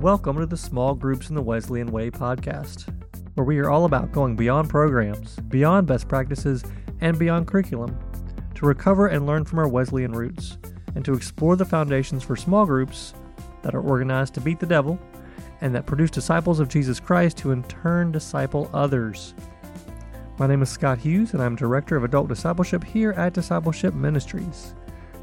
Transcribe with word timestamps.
Welcome 0.00 0.38
to 0.38 0.46
the 0.46 0.56
Small 0.56 0.94
Groups 0.94 1.28
in 1.28 1.34
the 1.34 1.42
Wesleyan 1.42 1.92
Way 1.92 2.10
podcast, 2.10 2.90
where 3.34 3.44
we 3.44 3.58
are 3.58 3.68
all 3.68 3.84
about 3.84 4.12
going 4.12 4.34
beyond 4.34 4.70
programs, 4.70 5.36
beyond 5.50 5.86
best 5.86 6.08
practices, 6.08 6.64
and 7.02 7.18
beyond 7.18 7.46
curriculum 7.46 7.98
to 8.54 8.64
recover 8.64 9.08
and 9.08 9.26
learn 9.26 9.44
from 9.44 9.58
our 9.58 9.68
Wesleyan 9.68 10.12
roots 10.12 10.56
and 10.94 11.04
to 11.04 11.12
explore 11.12 11.54
the 11.54 11.66
foundations 11.66 12.22
for 12.22 12.34
small 12.34 12.64
groups 12.64 13.12
that 13.60 13.74
are 13.74 13.82
organized 13.82 14.32
to 14.34 14.40
beat 14.40 14.58
the 14.58 14.64
devil 14.64 14.98
and 15.60 15.74
that 15.74 15.84
produce 15.84 16.10
disciples 16.10 16.60
of 16.60 16.70
Jesus 16.70 16.98
Christ 16.98 17.38
who 17.38 17.50
in 17.50 17.62
turn 17.64 18.10
disciple 18.10 18.70
others. 18.72 19.34
My 20.38 20.46
name 20.46 20.62
is 20.62 20.70
Scott 20.70 20.96
Hughes, 20.96 21.34
and 21.34 21.42
I'm 21.42 21.56
Director 21.56 21.96
of 21.96 22.04
Adult 22.04 22.28
Discipleship 22.28 22.82
here 22.84 23.12
at 23.18 23.34
Discipleship 23.34 23.92
Ministries. 23.92 24.74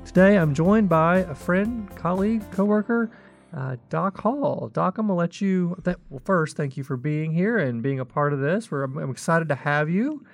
Today 0.06 0.38
I'm 0.38 0.54
joined 0.54 0.88
by 0.88 1.22
a 1.22 1.34
friend, 1.34 1.90
colleague, 1.96 2.44
coworker, 2.52 3.10
uh, 3.56 3.78
Doc 3.90 4.20
Hall. 4.22 4.70
Doc, 4.74 4.98
I'm 4.98 5.08
gonna 5.08 5.18
let 5.18 5.42
you. 5.42 5.78
Th- 5.84 5.98
well, 6.10 6.22
first, 6.24 6.58
thank 6.58 6.78
you 6.78 6.84
for 6.84 6.98
being 6.98 7.32
here 7.32 7.58
and 7.58 7.82
being 7.82 8.00
a 8.00 8.06
part 8.06 8.34
of 8.34 8.40
this. 8.40 8.70
We're, 8.72 8.84
I'm, 8.84 8.98
I'm 8.98 9.10
excited 9.10 9.50
to 9.50 9.56
have 9.56 9.90
you, 9.90 10.26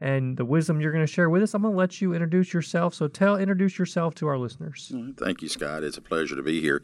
and 0.00 0.36
the 0.36 0.44
wisdom 0.44 0.80
you're 0.80 0.92
going 0.92 1.06
to 1.06 1.12
share 1.12 1.30
with 1.30 1.42
us. 1.42 1.54
I'm 1.54 1.62
gonna 1.62 1.74
let 1.74 2.00
you 2.00 2.12
introduce 2.12 2.52
yourself. 2.52 2.94
So 2.94 3.08
tell, 3.08 3.36
introduce 3.36 3.78
yourself 3.78 4.14
to 4.16 4.26
our 4.26 4.38
listeners. 4.38 4.92
Thank 5.18 5.42
you, 5.42 5.48
Scott. 5.48 5.84
It's 5.84 5.98
a 5.98 6.02
pleasure 6.02 6.34
to 6.34 6.42
be 6.42 6.60
here. 6.60 6.82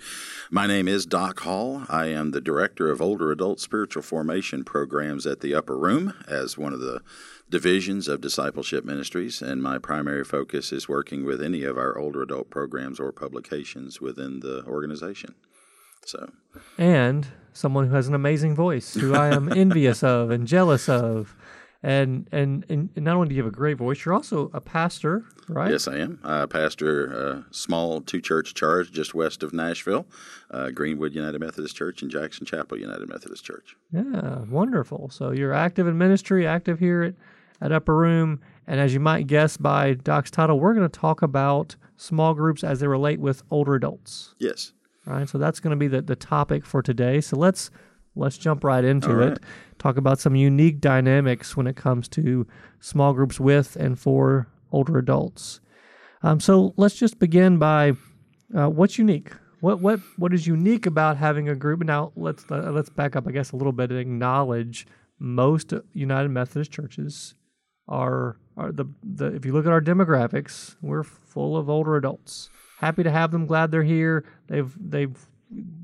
My 0.50 0.66
name 0.66 0.88
is 0.88 1.06
Doc 1.06 1.40
Hall. 1.40 1.84
I 1.88 2.06
am 2.06 2.30
the 2.30 2.40
director 2.40 2.90
of 2.90 3.00
older 3.00 3.32
adult 3.32 3.58
spiritual 3.58 4.02
formation 4.02 4.64
programs 4.64 5.26
at 5.26 5.40
the 5.40 5.54
Upper 5.54 5.76
Room 5.76 6.14
as 6.28 6.58
one 6.58 6.72
of 6.72 6.80
the 6.80 7.00
divisions 7.50 8.08
of 8.08 8.20
discipleship 8.20 8.84
ministries, 8.84 9.40
and 9.40 9.62
my 9.62 9.78
primary 9.78 10.22
focus 10.22 10.70
is 10.70 10.86
working 10.86 11.24
with 11.24 11.42
any 11.42 11.64
of 11.64 11.78
our 11.78 11.96
older 11.98 12.20
adult 12.20 12.50
programs 12.50 13.00
or 13.00 13.10
publications 13.10 14.02
within 14.02 14.40
the 14.40 14.62
organization. 14.66 15.34
So, 16.04 16.30
and 16.78 17.26
someone 17.52 17.88
who 17.88 17.94
has 17.94 18.08
an 18.08 18.14
amazing 18.14 18.54
voice, 18.54 18.94
who 18.94 19.14
I 19.14 19.34
am 19.34 19.52
envious 19.52 20.02
of 20.02 20.30
and 20.30 20.46
jealous 20.46 20.88
of. 20.88 21.36
And, 21.80 22.28
and 22.32 22.66
and 22.68 22.90
not 22.96 23.14
only 23.14 23.28
do 23.28 23.36
you 23.36 23.42
have 23.44 23.52
a 23.52 23.54
great 23.54 23.76
voice, 23.76 24.04
you're 24.04 24.12
also 24.12 24.50
a 24.52 24.60
pastor, 24.60 25.24
right? 25.46 25.70
Yes, 25.70 25.86
I 25.86 25.98
am. 25.98 26.18
I 26.24 26.44
pastor 26.46 27.06
a 27.06 27.46
small 27.52 28.00
two 28.00 28.20
church 28.20 28.54
charge 28.54 28.90
just 28.90 29.14
west 29.14 29.44
of 29.44 29.52
Nashville, 29.52 30.04
uh, 30.50 30.70
Greenwood 30.70 31.14
United 31.14 31.40
Methodist 31.40 31.76
Church 31.76 32.02
and 32.02 32.10
Jackson 32.10 32.44
Chapel 32.44 32.78
United 32.80 33.08
Methodist 33.08 33.44
Church. 33.44 33.76
Yeah, 33.92 34.40
wonderful. 34.50 35.08
So 35.10 35.30
you're 35.30 35.54
active 35.54 35.86
in 35.86 35.96
ministry, 35.96 36.48
active 36.48 36.80
here 36.80 37.02
at, 37.04 37.14
at 37.60 37.70
Upper 37.70 37.94
Room. 37.96 38.40
And 38.66 38.80
as 38.80 38.92
you 38.92 38.98
might 38.98 39.28
guess 39.28 39.56
by 39.56 39.94
Doc's 39.94 40.32
title, 40.32 40.58
we're 40.58 40.74
going 40.74 40.88
to 40.88 41.00
talk 41.00 41.22
about 41.22 41.76
small 41.96 42.34
groups 42.34 42.64
as 42.64 42.80
they 42.80 42.88
relate 42.88 43.20
with 43.20 43.44
older 43.52 43.76
adults. 43.76 44.34
Yes. 44.38 44.72
All 45.08 45.14
right, 45.14 45.28
so 45.28 45.38
that's 45.38 45.58
going 45.58 45.70
to 45.70 45.76
be 45.76 45.88
the, 45.88 46.02
the 46.02 46.16
topic 46.16 46.66
for 46.66 46.82
today. 46.82 47.20
So 47.20 47.36
let's 47.36 47.70
let's 48.14 48.36
jump 48.36 48.62
right 48.62 48.84
into 48.84 49.20
it. 49.20 49.38
Talk 49.78 49.96
about 49.96 50.18
some 50.18 50.36
unique 50.36 50.80
dynamics 50.80 51.56
when 51.56 51.66
it 51.66 51.76
comes 51.76 52.08
to 52.08 52.46
small 52.80 53.14
groups 53.14 53.40
with 53.40 53.76
and 53.76 53.98
for 53.98 54.48
older 54.70 54.98
adults. 54.98 55.60
Um, 56.22 56.40
so 56.40 56.74
let's 56.76 56.96
just 56.96 57.18
begin 57.18 57.58
by 57.58 57.92
uh, 58.54 58.68
what's 58.68 58.98
unique. 58.98 59.32
What 59.60 59.80
what 59.80 60.00
what 60.16 60.34
is 60.34 60.46
unique 60.46 60.84
about 60.84 61.16
having 61.16 61.48
a 61.48 61.54
group? 61.54 61.80
Now 61.80 62.12
let's 62.14 62.44
uh, 62.50 62.70
let's 62.70 62.90
back 62.90 63.16
up, 63.16 63.26
I 63.26 63.32
guess, 63.32 63.52
a 63.52 63.56
little 63.56 63.72
bit 63.72 63.90
and 63.90 63.98
acknowledge 63.98 64.86
most 65.18 65.72
United 65.94 66.28
Methodist 66.28 66.70
churches 66.70 67.34
are 67.88 68.36
are 68.56 68.72
the, 68.72 68.84
the 69.02 69.26
if 69.34 69.46
you 69.46 69.52
look 69.52 69.64
at 69.64 69.72
our 69.72 69.80
demographics, 69.80 70.76
we're 70.82 71.02
full 71.02 71.56
of 71.56 71.70
older 71.70 71.96
adults. 71.96 72.50
Happy 72.78 73.02
to 73.02 73.10
have 73.10 73.32
them, 73.32 73.44
glad 73.46 73.72
they're 73.72 73.82
here. 73.82 74.24
They've 74.46 74.72
they've 74.78 75.16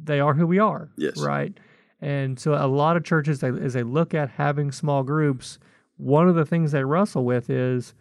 they 0.04 0.20
are 0.20 0.34
who 0.34 0.46
we 0.46 0.60
are. 0.60 0.90
Yes. 0.96 1.18
Right. 1.20 1.52
And 2.00 2.38
so 2.38 2.54
a 2.54 2.68
lot 2.68 2.96
of 2.96 3.02
churches 3.02 3.40
they, 3.40 3.48
as 3.48 3.72
they 3.72 3.82
look 3.82 4.14
at 4.14 4.30
having 4.30 4.70
small 4.70 5.02
groups, 5.02 5.58
one 5.96 6.28
of 6.28 6.36
the 6.36 6.44
things 6.44 6.70
they 6.70 6.84
wrestle 6.84 7.24
with 7.24 7.50
is 7.50 7.94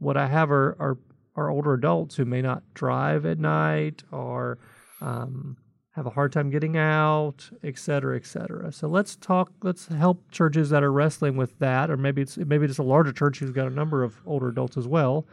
what 0.00 0.16
I 0.16 0.26
have 0.26 0.50
are 0.50 0.76
are, 0.80 0.98
are 1.36 1.50
older 1.50 1.72
adults 1.74 2.16
who 2.16 2.24
may 2.24 2.42
not 2.42 2.64
drive 2.74 3.24
at 3.26 3.38
night 3.38 4.02
or 4.10 4.58
um, 5.00 5.56
have 5.92 6.06
a 6.06 6.10
hard 6.10 6.32
time 6.32 6.50
getting 6.50 6.76
out, 6.76 7.48
et 7.62 7.78
cetera, 7.78 8.16
et 8.16 8.26
cetera. 8.26 8.72
So 8.72 8.88
let's 8.88 9.14
talk. 9.14 9.52
Let's 9.62 9.86
help 9.86 10.28
churches 10.32 10.70
that 10.70 10.82
are 10.82 10.90
wrestling 10.90 11.36
with 11.36 11.56
that, 11.60 11.90
or 11.90 11.96
maybe 11.96 12.22
it's 12.22 12.36
maybe 12.38 12.64
it's 12.64 12.78
a 12.78 12.82
larger 12.82 13.12
church 13.12 13.38
who's 13.38 13.52
got 13.52 13.68
a 13.68 13.70
number 13.70 14.02
of 14.02 14.16
older 14.26 14.48
adults 14.48 14.76
as 14.76 14.88
well. 14.88 15.28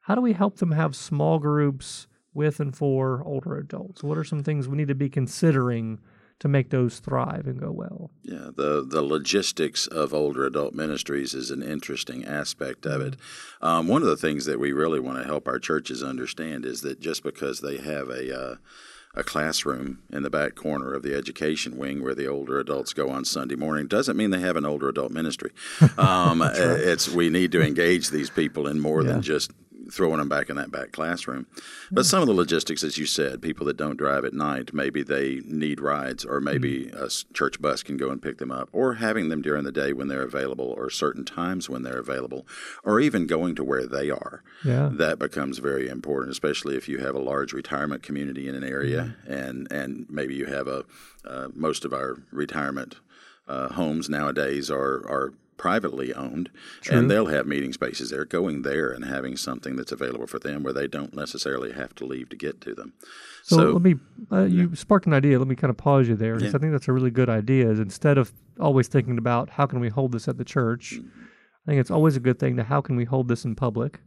How 0.00 0.14
do 0.14 0.20
we 0.20 0.34
help 0.34 0.58
them 0.58 0.72
have 0.72 0.94
small 0.94 1.38
groups 1.38 2.08
with 2.36 2.60
and 2.60 2.76
for 2.76 3.22
older 3.24 3.56
adults? 3.56 4.02
What 4.04 4.16
are 4.18 4.24
some 4.24 4.42
things 4.44 4.68
we 4.68 4.76
need 4.76 4.88
to 4.88 4.94
be 4.94 5.08
considering 5.08 5.98
to 6.38 6.48
make 6.48 6.68
those 6.68 6.98
thrive 6.98 7.46
and 7.46 7.58
go 7.58 7.70
well? 7.72 8.10
Yeah, 8.22 8.50
the 8.54 8.84
the 8.86 9.02
logistics 9.02 9.86
of 9.86 10.12
older 10.12 10.44
adult 10.44 10.74
ministries 10.74 11.32
is 11.34 11.50
an 11.50 11.62
interesting 11.62 12.24
aspect 12.26 12.84
of 12.86 13.00
it. 13.00 13.16
Um, 13.62 13.88
one 13.88 14.02
of 14.02 14.08
the 14.08 14.18
things 14.18 14.44
that 14.44 14.60
we 14.60 14.70
really 14.72 15.00
want 15.00 15.18
to 15.18 15.24
help 15.24 15.48
our 15.48 15.58
churches 15.58 16.02
understand 16.02 16.64
is 16.66 16.82
that 16.82 17.00
just 17.00 17.22
because 17.22 17.60
they 17.60 17.78
have 17.78 18.08
a 18.10 18.38
uh, 18.38 18.56
a 19.14 19.24
classroom 19.24 20.02
in 20.12 20.22
the 20.24 20.28
back 20.28 20.54
corner 20.54 20.92
of 20.92 21.02
the 21.02 21.14
education 21.14 21.78
wing 21.78 22.02
where 22.02 22.14
the 22.14 22.26
older 22.26 22.58
adults 22.60 22.92
go 22.92 23.08
on 23.08 23.24
Sunday 23.24 23.54
morning 23.56 23.86
doesn't 23.86 24.14
mean 24.14 24.28
they 24.28 24.40
have 24.40 24.56
an 24.56 24.66
older 24.66 24.90
adult 24.90 25.10
ministry. 25.10 25.52
Um, 25.96 26.42
It's 26.44 27.08
we 27.08 27.30
need 27.30 27.50
to 27.52 27.62
engage 27.62 28.10
these 28.10 28.28
people 28.28 28.66
in 28.66 28.78
more 28.78 29.02
Yeah. 29.02 29.12
than 29.12 29.22
just 29.22 29.52
throwing 29.90 30.18
them 30.18 30.28
back 30.28 30.50
in 30.50 30.56
that 30.56 30.70
back 30.70 30.92
classroom. 30.92 31.46
But 31.90 32.06
some 32.06 32.20
of 32.20 32.26
the 32.26 32.34
logistics, 32.34 32.82
as 32.82 32.98
you 32.98 33.06
said, 33.06 33.42
people 33.42 33.66
that 33.66 33.76
don't 33.76 33.96
drive 33.96 34.24
at 34.24 34.34
night, 34.34 34.72
maybe 34.72 35.02
they 35.02 35.40
need 35.44 35.80
rides, 35.80 36.24
or 36.24 36.40
maybe 36.40 36.88
a 36.88 37.08
church 37.32 37.60
bus 37.60 37.82
can 37.82 37.96
go 37.96 38.10
and 38.10 38.20
pick 38.20 38.38
them 38.38 38.50
up, 38.50 38.68
or 38.72 38.94
having 38.94 39.28
them 39.28 39.42
during 39.42 39.64
the 39.64 39.72
day 39.72 39.92
when 39.92 40.08
they're 40.08 40.22
available, 40.22 40.74
or 40.76 40.90
certain 40.90 41.24
times 41.24 41.68
when 41.68 41.82
they're 41.82 41.98
available, 41.98 42.46
or 42.84 43.00
even 43.00 43.26
going 43.26 43.54
to 43.54 43.64
where 43.64 43.86
they 43.86 44.10
are. 44.10 44.42
Yeah. 44.64 44.90
That 44.92 45.18
becomes 45.18 45.58
very 45.58 45.88
important, 45.88 46.32
especially 46.32 46.76
if 46.76 46.88
you 46.88 46.98
have 46.98 47.14
a 47.14 47.20
large 47.20 47.52
retirement 47.52 48.02
community 48.02 48.48
in 48.48 48.54
an 48.54 48.64
area, 48.64 49.16
and 49.26 49.70
and 49.70 50.06
maybe 50.08 50.34
you 50.34 50.46
have 50.46 50.66
a 50.66 50.84
uh, 51.24 51.48
most 51.54 51.84
of 51.84 51.92
our 51.92 52.16
retirement 52.30 52.96
uh, 53.48 53.68
homes 53.68 54.08
nowadays 54.08 54.70
are 54.70 55.06
are 55.08 55.32
privately 55.56 56.12
owned 56.14 56.50
and 56.90 57.10
they'll 57.10 57.26
have 57.26 57.46
meeting 57.46 57.72
spaces 57.72 58.10
there 58.10 58.24
going 58.24 58.62
there 58.62 58.90
and 58.90 59.04
having 59.04 59.36
something 59.36 59.76
that's 59.76 59.92
available 59.92 60.26
for 60.26 60.38
them 60.38 60.62
where 60.62 60.72
they 60.72 60.86
don't 60.86 61.14
necessarily 61.14 61.72
have 61.72 61.94
to 61.94 62.04
leave 62.04 62.28
to 62.28 62.36
get 62.36 62.60
to 62.60 62.74
them 62.74 62.92
So, 63.42 63.70
let 63.72 63.82
me, 63.82 63.94
uh, 64.32 64.44
you 64.44 64.74
sparked 64.74 65.06
an 65.06 65.14
idea. 65.14 65.38
Let 65.38 65.48
me 65.48 65.54
kind 65.56 65.70
of 65.70 65.76
pause 65.76 66.08
you 66.08 66.16
there 66.16 66.34
because 66.34 66.52
Yeah. 66.52 66.56
I 66.58 66.60
think 66.60 66.72
that's 66.72 66.88
a 66.88 66.92
really 66.92 67.10
good 67.10 67.28
idea. 67.28 67.70
Is 67.70 67.78
instead 67.80 68.18
of 68.18 68.32
always 68.60 68.88
thinking 68.88 69.18
about 69.18 69.50
how 69.50 69.66
can 69.66 69.80
we 69.80 69.88
hold 69.88 70.12
this 70.12 70.28
at 70.28 70.36
the 70.38 70.44
church, 70.44 70.94
Mm-hmm. 70.96 71.22
I 71.66 71.70
think 71.72 71.80
it's 71.80 71.90
always 71.90 72.16
a 72.16 72.20
good 72.20 72.38
thing 72.38 72.56
to 72.58 72.62
how 72.62 72.80
can 72.80 72.94
we 72.94 73.04
hold 73.04 73.26
this 73.26 73.44
in 73.44 73.56
public, 73.56 73.98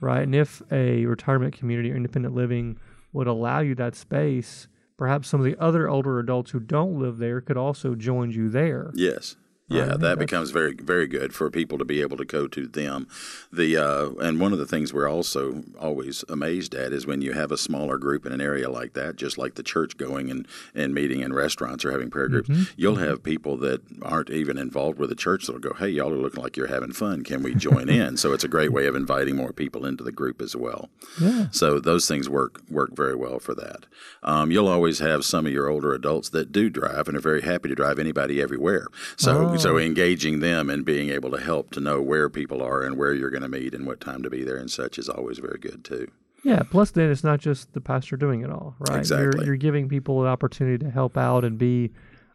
right? 0.00 0.22
And 0.22 0.34
if 0.34 0.62
a 0.72 1.04
retirement 1.04 1.52
community 1.54 1.92
or 1.92 1.96
independent 1.96 2.34
living 2.34 2.78
would 3.12 3.26
allow 3.26 3.60
you 3.60 3.74
that 3.74 3.94
space, 3.94 4.66
perhaps 4.96 5.28
some 5.28 5.38
of 5.40 5.44
the 5.44 5.58
other 5.60 5.90
older 5.90 6.18
adults 6.18 6.52
who 6.52 6.60
don't 6.60 6.98
live 6.98 7.18
there 7.18 7.42
could 7.42 7.58
also 7.58 7.94
join 7.94 8.30
you 8.30 8.48
there. 8.48 8.92
Yes. 8.94 9.36
Yeah, 9.68 9.96
that 9.96 10.18
becomes 10.18 10.50
very, 10.50 10.74
very 10.74 11.08
good 11.08 11.34
for 11.34 11.50
people 11.50 11.76
to 11.78 11.84
be 11.84 12.00
able 12.00 12.16
to 12.18 12.24
go 12.24 12.46
to 12.46 12.66
them. 12.68 13.08
The 13.52 13.76
uh, 13.76 14.10
and 14.20 14.38
one 14.40 14.52
of 14.52 14.60
the 14.60 14.66
things 14.66 14.94
we're 14.94 15.08
also 15.08 15.64
always 15.80 16.24
amazed 16.28 16.72
at 16.74 16.92
is 16.92 17.04
when 17.04 17.20
you 17.20 17.32
have 17.32 17.50
a 17.50 17.56
smaller 17.56 17.98
group 17.98 18.24
in 18.24 18.32
an 18.32 18.40
area 18.40 18.70
like 18.70 18.92
that, 18.92 19.16
just 19.16 19.38
like 19.38 19.54
the 19.56 19.64
church 19.64 19.96
going 19.96 20.30
and, 20.30 20.46
and 20.74 20.94
meeting 20.94 21.20
in 21.20 21.32
restaurants 21.32 21.84
or 21.84 21.90
having 21.90 22.10
prayer 22.10 22.28
groups, 22.28 22.48
you'll 22.76 22.96
have 22.96 23.24
people 23.24 23.56
that 23.56 23.82
aren't 24.02 24.30
even 24.30 24.56
involved 24.56 24.98
with 25.00 25.08
the 25.10 25.16
church 25.16 25.46
that'll 25.46 25.60
go, 25.60 25.74
"Hey, 25.74 25.88
y'all 25.88 26.12
are 26.12 26.16
looking 26.16 26.42
like 26.42 26.56
you're 26.56 26.68
having 26.68 26.92
fun. 26.92 27.24
Can 27.24 27.42
we 27.42 27.54
join 27.56 27.88
in?" 27.88 28.16
So 28.16 28.32
it's 28.32 28.44
a 28.44 28.48
great 28.48 28.72
way 28.72 28.86
of 28.86 28.94
inviting 28.94 29.34
more 29.34 29.52
people 29.52 29.84
into 29.84 30.04
the 30.04 30.12
group 30.12 30.40
as 30.40 30.54
well. 30.54 30.88
Yeah. 31.18 31.46
So 31.50 31.80
those 31.80 32.06
things 32.06 32.28
work 32.28 32.60
work 32.68 32.94
very 32.94 33.16
well 33.16 33.38
for 33.38 33.54
that. 33.54 33.86
Um, 34.22 34.50
you'll 34.50 34.68
always 34.68 34.98
have 34.98 35.24
some 35.24 35.46
of 35.46 35.52
your 35.52 35.66
older 35.68 35.94
adults 35.94 36.28
that 36.30 36.52
do 36.52 36.68
drive 36.68 37.08
and 37.08 37.16
are 37.16 37.20
very 37.20 37.40
happy 37.40 37.68
to 37.70 37.74
drive 37.74 37.98
anybody 37.98 38.40
everywhere. 38.42 38.88
So 39.16 39.32
Oh. 39.48 39.55
So 39.60 39.78
engaging 39.78 40.40
them 40.40 40.70
and 40.70 40.84
being 40.84 41.10
able 41.10 41.30
to 41.30 41.40
help 41.40 41.70
to 41.72 41.80
know 41.80 42.00
where 42.00 42.28
people 42.28 42.62
are 42.62 42.82
and 42.82 42.96
where 42.96 43.14
you're 43.14 43.30
going 43.30 43.42
to 43.42 43.48
meet 43.48 43.74
and 43.74 43.86
what 43.86 44.00
time 44.00 44.22
to 44.22 44.30
be 44.30 44.44
there 44.44 44.56
and 44.56 44.70
such 44.70 44.98
is 44.98 45.08
always 45.08 45.38
very 45.38 45.58
good 45.58 45.84
too. 45.84 46.10
Yeah. 46.44 46.62
Plus, 46.70 46.92
then 46.92 47.10
it's 47.10 47.24
not 47.24 47.40
just 47.40 47.72
the 47.72 47.80
pastor 47.80 48.16
doing 48.16 48.42
it 48.42 48.50
all, 48.50 48.76
right? 48.78 48.98
Exactly. 48.98 49.40
You're, 49.40 49.46
you're 49.46 49.56
giving 49.56 49.88
people 49.88 50.22
an 50.22 50.28
opportunity 50.28 50.84
to 50.84 50.90
help 50.90 51.16
out 51.16 51.44
and 51.44 51.58
be 51.58 51.90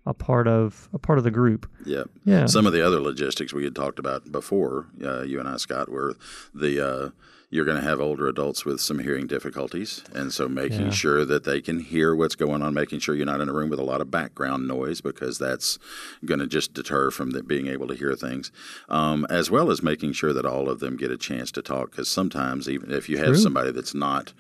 a 0.06 0.14
part 0.14 0.48
of 0.48 0.90
a 0.94 1.00
part 1.00 1.18
of 1.18 1.24
the 1.24 1.32
group. 1.32 1.70
Yep. 1.86 2.10
Yeah. 2.26 2.46
Some 2.48 2.66
of 2.66 2.74
the 2.74 2.86
other 2.86 3.00
logistics 3.00 3.54
we 3.54 3.64
had 3.64 3.76
talked 3.76 4.00
about 4.00 4.32
before, 4.32 4.88
uh, 5.04 5.22
you 5.22 5.40
and 5.40 5.48
I, 5.48 5.58
Scott, 5.58 5.90
were 5.90 6.16
the 6.54 6.86
uh, 6.86 7.10
you're 7.52 7.66
going 7.66 7.78
to 7.80 7.84
have 7.88 8.00
older 8.00 8.28
adults 8.28 8.64
with 8.64 8.80
some 8.80 9.00
hearing 9.00 9.28
difficulties, 9.28 10.04
and 10.16 10.32
so 10.34 10.48
making 10.48 10.86
Yeah. 10.86 10.90
sure 10.92 11.26
that 11.26 11.44
they 11.44 11.60
can 11.62 11.82
hear 11.82 12.16
what's 12.16 12.36
going 12.36 12.62
on, 12.62 12.74
making 12.74 13.00
sure 13.00 13.14
you're 13.14 13.26
not 13.26 13.42
in 13.42 13.50
a 13.50 13.54
room 13.54 13.70
with 13.70 13.80
a 13.80 13.84
lot 13.84 14.00
of 14.02 14.10
background 14.10 14.68
noise 14.68 15.02
because 15.02 15.38
that's 15.38 15.78
going 16.26 16.40
to 16.40 16.48
just 16.48 16.74
deter 16.74 17.12
from 17.12 17.32
being 17.46 17.68
able 17.68 17.88
to 17.88 17.94
hear 17.94 18.16
things, 18.16 18.52
um, 18.88 19.28
as 19.30 19.52
well 19.52 19.70
as 19.70 19.84
making 19.84 20.14
sure 20.14 20.32
that 20.32 20.46
all 20.46 20.70
of 20.70 20.80
them 20.80 20.96
get 20.96 21.12
a 21.12 21.18
chance 21.18 21.52
to 21.52 21.62
talk. 21.62 21.92
Because 21.92 22.08
sometimes, 22.10 22.70
even 22.70 22.90
if 22.92 23.10
you 23.10 23.18
have 23.18 23.28
True. 23.28 23.36
somebody 23.38 23.72
that's 23.72 23.94
not 23.94 24.34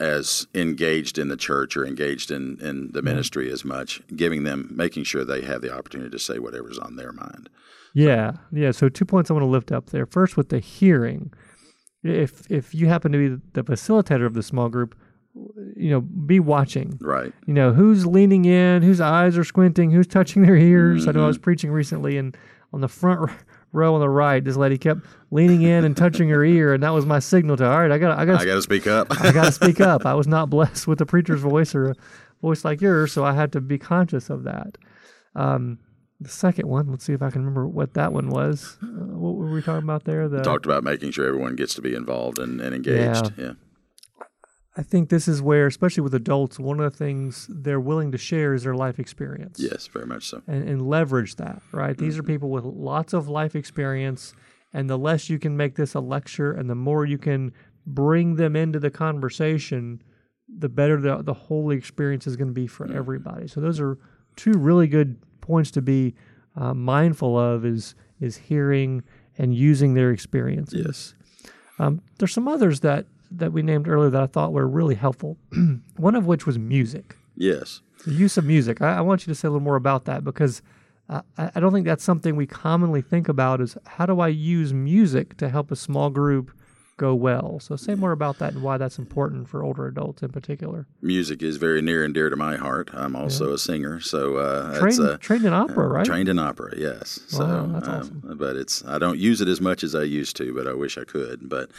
as 0.00 0.46
engaged 0.54 1.18
in 1.18 1.28
the 1.28 1.36
church 1.36 1.76
or 1.76 1.84
engaged 1.84 2.30
in, 2.30 2.56
in 2.60 2.92
the 2.92 3.02
ministry 3.02 3.50
as 3.50 3.64
much, 3.64 4.00
giving 4.16 4.44
them, 4.44 4.70
making 4.72 5.04
sure 5.04 5.24
they 5.24 5.42
have 5.42 5.60
the 5.60 5.74
opportunity 5.76 6.08
to 6.10 6.18
say 6.18 6.38
whatever's 6.38 6.78
on 6.78 6.96
their 6.96 7.12
mind. 7.12 7.50
Yeah, 7.94 8.32
yeah. 8.52 8.70
So 8.70 8.88
two 8.88 9.04
points 9.04 9.28
I 9.30 9.34
want 9.34 9.42
to 9.42 9.48
lift 9.48 9.72
up 9.72 9.90
there. 9.90 10.06
First, 10.06 10.36
with 10.36 10.50
the 10.50 10.60
hearing, 10.60 11.32
if 12.02 12.50
if 12.50 12.74
you 12.74 12.88
happen 12.88 13.12
to 13.12 13.18
be 13.18 13.42
the 13.52 13.64
facilitator 13.64 14.26
of 14.26 14.34
the 14.34 14.42
small 14.42 14.68
group, 14.68 14.96
you 15.76 15.90
know, 15.90 16.00
be 16.00 16.40
watching. 16.40 16.98
Right. 17.00 17.32
You 17.46 17.54
know, 17.54 17.72
who's 17.72 18.06
leaning 18.06 18.44
in, 18.44 18.82
whose 18.82 19.00
eyes 19.00 19.36
are 19.36 19.44
squinting, 19.44 19.90
who's 19.90 20.06
touching 20.06 20.42
their 20.42 20.56
ears. 20.56 21.06
I 21.06 21.12
know 21.12 21.24
I 21.24 21.26
was 21.26 21.38
preaching 21.38 21.70
recently, 21.70 22.16
and 22.16 22.36
on 22.72 22.80
the 22.80 22.88
front 22.88 23.30
row 23.72 23.94
on 23.94 24.00
the 24.00 24.08
right, 24.08 24.42
this 24.42 24.56
lady 24.56 24.78
kept 24.78 25.00
leaning 25.30 25.62
in 25.62 25.84
and 25.84 25.96
touching 25.96 26.28
her 26.30 26.44
ear, 26.44 26.74
and 26.74 26.82
that 26.82 26.90
was 26.90 27.06
my 27.06 27.18
signal 27.18 27.56
to 27.56 27.66
all 27.66 27.80
right. 27.80 27.90
I 27.90 27.98
got, 27.98 28.18
I 28.18 28.24
got, 28.24 28.40
I 28.40 28.44
got 28.44 28.54
to 28.54 28.62
speak 28.62 28.86
up. 28.86 29.08
I 29.20 29.32
got 29.32 29.46
to 29.46 29.52
speak 29.52 29.80
up. 29.80 30.06
I 30.06 30.14
was 30.14 30.26
not 30.26 30.50
blessed 30.50 30.86
with 30.86 31.00
a 31.00 31.06
preacher's 31.06 31.40
voice 31.40 31.74
or 31.74 31.90
a 31.90 31.94
voice 32.40 32.64
like 32.64 32.80
yours, 32.80 33.12
so 33.12 33.24
I 33.24 33.32
had 33.32 33.52
to 33.52 33.60
be 33.60 33.78
conscious 33.78 34.30
of 34.30 34.44
that. 34.44 34.78
Um, 35.34 35.78
the 36.20 36.28
second 36.28 36.68
one, 36.68 36.90
let's 36.90 37.04
see 37.04 37.12
if 37.12 37.22
I 37.22 37.30
can 37.30 37.42
remember 37.42 37.66
what 37.66 37.94
that 37.94 38.12
one 38.12 38.28
was. 38.28 38.76
Uh, 38.82 38.86
what 38.86 39.36
were 39.36 39.50
we 39.50 39.62
talking 39.62 39.84
about 39.84 40.04
there? 40.04 40.28
The 40.28 40.42
Talked 40.42 40.66
about 40.66 40.82
making 40.82 41.12
sure 41.12 41.26
everyone 41.26 41.54
gets 41.54 41.74
to 41.74 41.82
be 41.82 41.94
involved 41.94 42.38
and, 42.38 42.60
and 42.60 42.74
engaged. 42.74 43.32
Yeah. 43.36 43.52
I 44.76 44.82
think 44.82 45.08
this 45.08 45.26
is 45.26 45.42
where, 45.42 45.66
especially 45.66 46.02
with 46.02 46.14
adults, 46.14 46.58
one 46.58 46.78
of 46.78 46.92
the 46.92 46.96
things 46.96 47.48
they're 47.50 47.80
willing 47.80 48.12
to 48.12 48.18
share 48.18 48.54
is 48.54 48.62
their 48.62 48.74
life 48.74 49.00
experience. 49.00 49.58
Yes, 49.58 49.88
very 49.88 50.06
much 50.06 50.28
so. 50.28 50.42
And, 50.46 50.68
and 50.68 50.88
leverage 50.88 51.34
that, 51.36 51.62
right? 51.72 51.98
These 51.98 52.16
are 52.16 52.22
people 52.22 52.48
with 52.50 52.64
lots 52.64 53.12
of 53.12 53.28
life 53.28 53.56
experience, 53.56 54.34
and 54.72 54.88
the 54.88 54.96
less 54.96 55.28
you 55.28 55.40
can 55.40 55.56
make 55.56 55.74
this 55.74 55.94
a 55.94 56.00
lecture 56.00 56.52
and 56.52 56.70
the 56.70 56.76
more 56.76 57.04
you 57.04 57.18
can 57.18 57.52
bring 57.86 58.36
them 58.36 58.54
into 58.54 58.78
the 58.78 58.90
conversation, 58.90 60.00
the 60.48 60.68
better 60.68 61.00
the, 61.00 61.22
the 61.22 61.34
whole 61.34 61.70
experience 61.72 62.26
is 62.28 62.36
going 62.36 62.48
to 62.48 62.54
be 62.54 62.68
for 62.68 62.90
everybody. 62.92 63.48
So 63.48 63.60
those 63.60 63.80
are 63.80 63.98
two 64.36 64.52
really 64.52 64.86
good 64.86 65.16
points 65.48 65.70
to 65.72 65.82
be 65.82 66.14
uh, 66.56 66.74
mindful 66.74 67.38
of 67.38 67.64
is 67.64 67.94
is 68.20 68.36
hearing 68.36 69.02
and 69.38 69.54
using 69.54 69.94
their 69.94 70.10
experiences. 70.10 70.84
Yes. 70.86 71.14
Um, 71.78 72.02
there's 72.18 72.32
some 72.32 72.48
others 72.48 72.80
that 72.80 73.06
that 73.30 73.52
we 73.52 73.62
named 73.62 73.88
earlier 73.88 74.10
that 74.10 74.22
I 74.22 74.26
thought 74.26 74.52
were 74.52 74.66
really 74.66 74.94
helpful. 74.94 75.36
One 75.96 76.14
of 76.14 76.26
which 76.26 76.46
was 76.46 76.58
music, 76.58 77.16
Yes. 77.36 77.82
the 78.06 78.12
use 78.12 78.36
of 78.38 78.44
music. 78.44 78.80
I, 78.82 78.98
I 78.98 79.00
want 79.00 79.26
you 79.26 79.30
to 79.32 79.34
say 79.38 79.46
a 79.48 79.50
little 79.50 79.64
more 79.70 79.76
about 79.76 80.04
that 80.06 80.24
because 80.24 80.62
uh, 81.08 81.22
I, 81.36 81.50
I 81.54 81.60
don't 81.60 81.72
think 81.72 81.86
that's 81.86 82.04
something 82.04 82.36
we 82.36 82.46
commonly 82.46 83.02
think 83.02 83.28
about. 83.28 83.60
Is 83.60 83.76
how 83.86 84.06
do 84.06 84.20
I 84.20 84.28
use 84.28 84.72
music 84.72 85.36
to 85.38 85.48
help 85.48 85.70
a 85.70 85.76
small 85.76 86.10
group 86.10 86.50
go 86.98 87.14
well? 87.14 87.58
So 87.60 87.76
say 87.76 87.94
more 87.94 88.12
about 88.12 88.38
that 88.40 88.52
and 88.52 88.62
why 88.62 88.76
that's 88.76 88.98
important 88.98 89.48
for 89.48 89.62
older 89.62 89.86
adults 89.86 90.22
in 90.22 90.28
particular. 90.28 90.86
Music 91.00 91.42
is 91.42 91.56
very 91.56 91.80
near 91.80 92.04
and 92.04 92.12
dear 92.12 92.28
to 92.28 92.36
my 92.36 92.56
heart. 92.56 92.90
I'm 92.92 93.16
also 93.16 93.52
a 93.54 93.58
singer, 93.58 94.00
so 94.00 94.36
uh, 94.36 94.78
Trained, 94.78 95.00
uh, 95.00 95.16
trained 95.18 95.44
in 95.46 95.54
opera, 95.54 95.88
right? 95.88 96.04
trained 96.04 96.28
in 96.28 96.38
opera. 96.38 96.74
Yes. 96.76 97.20
So, 97.28 97.38
Wow, 97.46 97.66
that's 97.80 97.88
um, 97.88 98.22
but 98.36 98.56
it's 98.56 98.84
I 98.84 98.98
don't 98.98 99.18
use 99.18 99.40
it 99.40 99.48
as 99.48 99.60
much 99.62 99.82
as 99.82 99.94
I 99.94 100.02
used 100.02 100.36
to, 100.36 100.52
but 100.54 100.66
I 100.68 100.74
wish 100.74 100.98
I 100.98 101.04
could. 101.04 101.48
But 101.48 101.70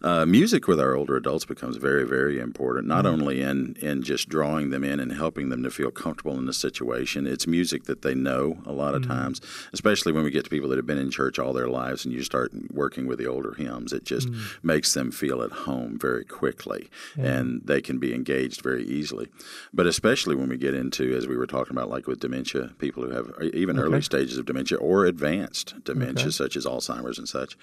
uh, 0.00 0.24
music 0.24 0.68
with 0.68 0.78
our 0.78 0.94
older 0.94 1.16
adults 1.16 1.44
becomes 1.44 1.76
very, 1.76 2.06
very 2.06 2.38
important. 2.38 2.86
Not 2.86 3.04
Mm-hmm. 3.04 3.20
only 3.22 3.42
in 3.42 3.76
in 3.80 4.02
just 4.02 4.28
drawing 4.28 4.70
them 4.70 4.84
in 4.84 5.00
and 5.00 5.12
helping 5.12 5.48
them 5.48 5.62
to 5.64 5.70
feel 5.70 5.90
comfortable 5.90 6.38
in 6.38 6.44
the 6.46 6.52
situation. 6.52 7.26
It's 7.26 7.46
music 7.46 7.84
that 7.84 8.02
they 8.02 8.14
know 8.14 8.58
a 8.66 8.72
lot 8.72 8.94
of 8.94 9.02
Mm-hmm. 9.02 9.10
times, 9.12 9.40
especially 9.72 10.12
when 10.12 10.24
we 10.24 10.30
get 10.30 10.44
to 10.44 10.50
people 10.50 10.68
that 10.70 10.76
have 10.76 10.86
been 10.86 10.98
in 10.98 11.10
church 11.10 11.38
all 11.38 11.52
their 11.52 11.68
lives, 11.68 12.04
and 12.04 12.12
you 12.14 12.22
start 12.22 12.52
working 12.72 13.06
with 13.06 13.18
the 13.18 13.26
older 13.26 13.54
hymns. 13.54 13.92
It 13.92 14.04
just 14.04 14.28
Mm. 14.28 14.57
Makes 14.62 14.94
them 14.94 15.10
feel 15.10 15.42
at 15.42 15.52
home 15.52 15.98
very 15.98 16.24
quickly, 16.24 16.88
and 17.16 17.62
they 17.64 17.80
can 17.80 17.98
be 17.98 18.14
engaged 18.14 18.60
very 18.62 18.84
easily. 18.84 19.28
But 19.72 19.86
especially 19.86 20.34
when 20.34 20.48
we 20.48 20.56
get 20.56 20.74
into, 20.74 21.16
as 21.16 21.26
we 21.26 21.36
were 21.36 21.46
talking 21.46 21.76
about, 21.76 21.90
like 21.90 22.06
with 22.06 22.20
dementia, 22.20 22.70
people 22.78 23.02
who 23.04 23.10
have 23.10 23.32
even 23.54 23.78
early 23.78 24.02
stages 24.02 24.38
of 24.38 24.46
dementia 24.46 24.78
or 24.78 25.04
advanced 25.04 25.74
dementia, 25.84 26.32
such 26.32 26.56
as 26.56 26.66
Alzheimer's 26.66 27.18
and 27.18 27.28
such, 27.28 27.56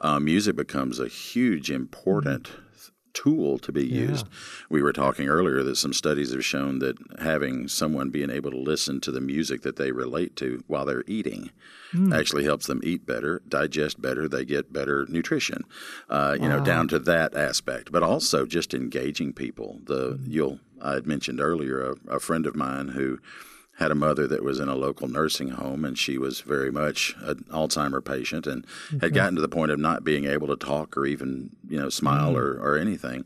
uh, 0.00 0.18
music 0.20 0.56
becomes 0.56 0.98
a 1.00 1.08
huge, 1.08 1.70
important 1.70 2.50
tool 3.22 3.58
to 3.58 3.72
be 3.72 3.84
used. 3.84 4.26
We 4.68 4.82
were 4.82 4.92
talking 4.92 5.28
earlier 5.28 5.62
that 5.64 5.76
some 5.76 5.92
studies 5.92 6.32
have 6.32 6.44
shown 6.44 6.78
that 6.78 6.96
having 7.20 7.68
someone 7.68 8.10
being 8.10 8.30
able 8.30 8.50
to 8.50 8.56
listen 8.72 9.00
to 9.00 9.10
the 9.10 9.20
music 9.20 9.62
that 9.62 9.76
they 9.76 9.90
relate 9.92 10.36
to 10.36 10.62
while 10.66 10.84
they're 10.84 11.04
eating 11.06 11.50
actually 12.12 12.44
helps 12.44 12.66
them 12.66 12.80
eat 12.84 13.06
better, 13.06 13.40
digest 13.48 14.00
better, 14.00 14.28
they 14.28 14.44
get 14.44 14.72
better 14.72 15.06
nutrition. 15.08 15.64
Uh, 16.08 16.36
you 16.40 16.48
know, 16.48 16.62
down 16.62 16.86
to 16.88 16.98
that 16.98 17.34
aspect, 17.34 17.90
but 17.90 18.02
also 18.02 18.44
just 18.46 18.74
engaging 18.74 19.32
people. 19.32 19.80
The 19.84 20.18
you'll 20.26 20.58
I 20.80 20.92
had 20.94 21.06
mentioned 21.06 21.40
earlier 21.40 21.80
a, 21.80 22.16
a 22.16 22.20
friend 22.20 22.46
of 22.46 22.54
mine 22.54 22.88
who 22.88 23.18
had 23.78 23.92
a 23.92 23.94
mother 23.94 24.26
that 24.26 24.42
was 24.42 24.58
in 24.58 24.68
a 24.68 24.74
local 24.74 25.06
nursing 25.06 25.50
home 25.50 25.84
and 25.84 25.96
she 25.96 26.18
was 26.18 26.40
very 26.40 26.70
much 26.70 27.14
an 27.20 27.44
Alzheimer 27.50 28.04
patient 28.04 28.46
and 28.46 28.66
had 29.00 29.14
gotten 29.14 29.36
to 29.36 29.40
the 29.40 29.48
point 29.48 29.70
of 29.70 29.78
not 29.78 30.02
being 30.02 30.24
able 30.24 30.48
to 30.48 30.56
talk 30.56 30.96
or 30.96 31.06
even, 31.06 31.50
you 31.68 31.78
know, 31.78 31.88
smile 31.88 32.32
mm-hmm. 32.32 32.60
or, 32.60 32.72
or 32.72 32.76
anything. 32.76 33.24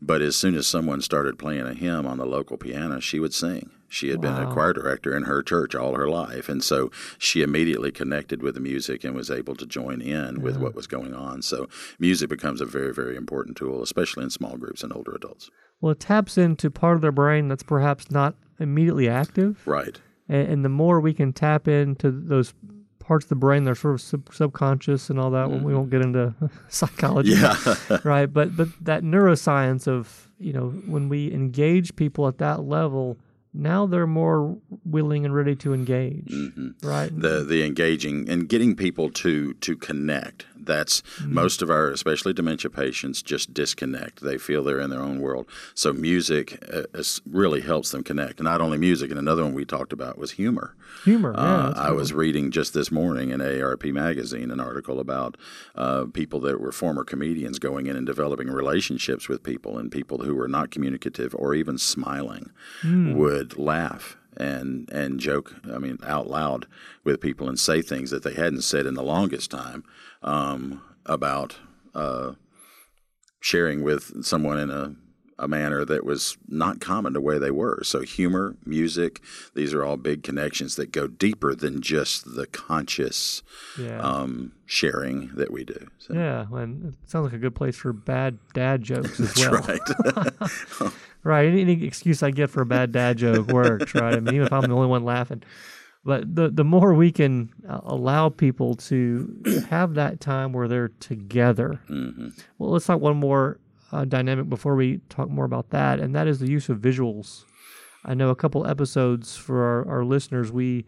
But 0.00 0.20
as 0.20 0.34
soon 0.34 0.56
as 0.56 0.66
someone 0.66 1.02
started 1.02 1.38
playing 1.38 1.66
a 1.66 1.74
hymn 1.74 2.04
on 2.06 2.18
the 2.18 2.26
local 2.26 2.56
piano, 2.56 2.98
she 2.98 3.20
would 3.20 3.32
sing. 3.32 3.70
She 3.92 4.08
had 4.08 4.22
been 4.22 4.32
a 4.32 4.50
choir 4.50 4.72
director 4.72 5.14
in 5.14 5.24
her 5.24 5.42
church 5.42 5.74
all 5.74 5.94
her 5.94 6.08
life. 6.08 6.48
And 6.48 6.64
so 6.64 6.90
she 7.18 7.42
immediately 7.42 7.92
connected 7.92 8.42
with 8.42 8.54
the 8.54 8.60
music 8.60 9.04
and 9.04 9.14
was 9.14 9.30
able 9.30 9.54
to 9.56 9.66
join 9.66 10.00
in 10.00 10.40
with 10.40 10.56
what 10.56 10.74
was 10.74 10.86
going 10.86 11.14
on. 11.14 11.42
So 11.42 11.68
music 11.98 12.30
becomes 12.30 12.62
a 12.62 12.64
very, 12.64 12.94
very 12.94 13.16
important 13.16 13.58
tool, 13.58 13.82
especially 13.82 14.24
in 14.24 14.30
small 14.30 14.56
groups 14.56 14.82
and 14.82 14.94
older 14.94 15.12
adults. 15.14 15.50
Well, 15.82 15.92
it 15.92 16.00
taps 16.00 16.38
into 16.38 16.70
part 16.70 16.96
of 16.96 17.02
their 17.02 17.12
brain 17.12 17.48
that's 17.48 17.62
perhaps 17.62 18.10
not 18.10 18.34
immediately 18.58 19.10
active. 19.10 19.60
Right. 19.66 20.00
and, 20.26 20.48
and 20.48 20.64
the 20.64 20.70
more 20.70 20.98
we 20.98 21.12
can 21.12 21.34
tap 21.34 21.68
into 21.68 22.10
those 22.10 22.54
parts 22.98 23.26
of 23.26 23.28
the 23.30 23.34
brain 23.34 23.64
that 23.64 23.72
are 23.72 23.74
sort 23.74 23.94
of 23.94 24.00
sub- 24.00 24.32
subconscious 24.32 25.10
and 25.10 25.18
all 25.18 25.32
that 25.32 25.50
we 25.50 25.74
won't 25.74 25.90
mm-hmm. 25.90 25.90
get 25.90 26.02
into 26.02 26.34
psychology 26.68 27.32
Yeah. 27.32 27.56
right 28.04 28.32
but 28.32 28.56
but 28.56 28.68
that 28.80 29.02
neuroscience 29.02 29.88
of 29.88 30.30
you 30.38 30.52
know 30.52 30.70
when 30.86 31.08
we 31.08 31.32
engage 31.32 31.96
people 31.96 32.28
at 32.28 32.38
that 32.38 32.62
level 32.62 33.18
now 33.54 33.86
they're 33.86 34.06
more 34.06 34.56
willing 34.84 35.24
and 35.24 35.34
ready 35.34 35.54
to 35.54 35.74
engage 35.74 36.32
right 36.82 37.10
the 37.18 37.44
the 37.44 37.64
engaging 37.64 38.28
and 38.28 38.48
getting 38.48 38.74
people 38.74 39.10
to 39.10 39.54
to 39.54 39.76
connect. 39.76 40.46
That's 40.64 41.02
most 41.24 41.60
of 41.60 41.70
our, 41.70 41.88
especially 41.90 42.32
dementia 42.32 42.70
patients, 42.70 43.20
just 43.20 43.52
disconnect. 43.52 44.20
They 44.20 44.38
feel 44.38 44.62
they're 44.62 44.78
in 44.78 44.90
their 44.90 45.00
own 45.00 45.20
world. 45.20 45.48
So 45.74 45.92
music 45.92 46.46
uh, 46.72 47.02
really 47.26 47.62
helps 47.62 47.90
them 47.90 48.04
connect. 48.04 48.38
And 48.38 48.44
not 48.44 48.60
only 48.60 48.78
music. 48.78 49.10
And 49.10 49.18
another 49.18 49.42
one 49.42 49.54
we 49.54 49.64
talked 49.64 49.92
about 49.92 50.18
was 50.18 50.30
humor. 50.42 50.76
humor 51.04 51.34
yeah, 51.36 51.42
Uh, 51.42 51.66
that's 51.66 51.80
I 51.80 51.90
was 51.90 52.12
reading 52.12 52.52
just 52.52 52.74
this 52.74 52.92
morning 52.92 53.30
in 53.30 53.40
AARP 53.40 53.92
magazine 53.92 54.52
an 54.52 54.60
article 54.60 55.00
about 55.00 55.36
uh, 55.74 56.04
people 56.12 56.38
that 56.42 56.60
were 56.60 56.70
former 56.70 57.02
comedians 57.02 57.58
going 57.58 57.86
in 57.88 57.96
and 57.96 58.06
developing 58.06 58.48
relationships 58.48 59.28
with 59.28 59.42
people, 59.42 59.78
and 59.78 59.90
people 59.90 60.18
who 60.18 60.36
were 60.36 60.48
not 60.48 60.70
communicative 60.70 61.34
or 61.36 61.56
even 61.56 61.76
smiling 61.76 62.50
would 62.84 63.41
laugh 63.56 64.16
and 64.36 64.88
and 64.90 65.20
joke. 65.20 65.54
I 65.72 65.78
mean, 65.78 65.98
out 66.04 66.28
loud 66.28 66.66
with 67.04 67.20
people 67.20 67.48
and 67.48 67.58
say 67.58 67.82
things 67.82 68.10
that 68.10 68.22
they 68.22 68.34
hadn't 68.34 68.62
said 68.62 68.86
in 68.86 68.94
the 68.94 69.02
longest 69.02 69.50
time 69.50 69.84
um, 70.22 70.82
about 71.06 71.56
uh, 71.94 72.32
sharing 73.40 73.82
with 73.82 74.24
someone 74.24 74.58
in 74.58 74.70
a 74.70 74.94
a 75.38 75.48
manner 75.48 75.84
that 75.84 76.04
was 76.04 76.36
not 76.46 76.80
common 76.80 77.14
to 77.14 77.20
where 77.20 77.40
they 77.40 77.50
were. 77.50 77.82
So 77.82 78.02
humor, 78.02 78.56
music, 78.64 79.20
these 79.54 79.74
are 79.74 79.84
all 79.84 79.96
big 79.96 80.22
connections 80.22 80.76
that 80.76 80.92
go 80.92 81.08
deeper 81.08 81.54
than 81.54 81.82
just 81.82 82.36
the 82.36 82.46
conscious 82.46 83.42
yeah 83.78 83.98
um, 84.00 84.52
sharing 84.66 85.28
that 85.34 85.50
we 85.50 85.64
do. 85.64 85.88
So, 85.98 86.14
yeah 86.14 86.46
and 86.52 86.94
it 86.94 87.10
sounds 87.10 87.24
like 87.24 87.32
a 87.32 87.38
good 87.38 87.56
place 87.56 87.76
for 87.76 87.92
bad 87.92 88.38
dad 88.54 88.82
jokes 88.82 89.18
as 89.18 89.34
that's 89.34 89.50
well 89.50 89.62
right. 90.80 90.92
Right. 91.24 91.46
Any, 91.46 91.60
any 91.62 91.84
excuse 91.84 92.22
I 92.22 92.30
get 92.32 92.50
for 92.50 92.62
a 92.62 92.66
bad 92.66 92.90
dad 92.92 93.16
joke 93.18 93.46
works, 93.48 93.94
right? 93.94 94.16
I 94.16 94.20
mean, 94.20 94.34
even 94.34 94.46
if 94.46 94.52
I'm 94.52 94.66
the 94.68 94.74
only 94.74 94.88
one 94.88 95.04
laughing. 95.04 95.42
But 96.04 96.34
the 96.34 96.48
the 96.50 96.64
more 96.64 96.94
we 96.94 97.12
can 97.12 97.50
uh, 97.68 97.80
allow 97.84 98.28
people 98.28 98.74
to 98.90 99.64
have 99.68 99.94
that 99.94 100.18
time 100.18 100.52
where 100.52 100.66
they're 100.66 100.88
together. 100.98 101.80
hmm 101.86 102.28
Well, 102.58 102.70
let's 102.70 102.86
talk 102.86 103.00
one 103.00 103.16
more 103.18 103.60
uh, 103.92 104.04
dynamic 104.04 104.48
before 104.48 104.74
we 104.74 104.98
talk 105.10 105.28
more 105.30 105.44
about 105.44 105.70
that, 105.70 106.00
and 106.00 106.12
that 106.16 106.26
is 106.26 106.40
the 106.40 106.50
use 106.50 106.68
of 106.68 106.78
visuals. 106.78 107.44
I 108.04 108.14
know 108.14 108.30
a 108.30 108.34
couple 108.34 108.66
episodes 108.66 109.36
for 109.36 109.62
our, 109.62 109.88
our 109.98 110.04
listeners, 110.04 110.50
we 110.50 110.86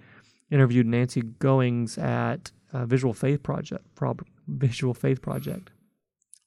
interviewed 0.51 0.87
Nancy 0.87 1.23
Goings 1.23 1.97
at 1.97 2.51
uh, 2.73 2.85
Visual 2.87 3.15
Faith 3.15 3.45
Project. 3.45 3.85
Prob- 3.95 4.27
Visual 4.49 4.95
Faith 4.95 5.23
Project. 5.23 5.71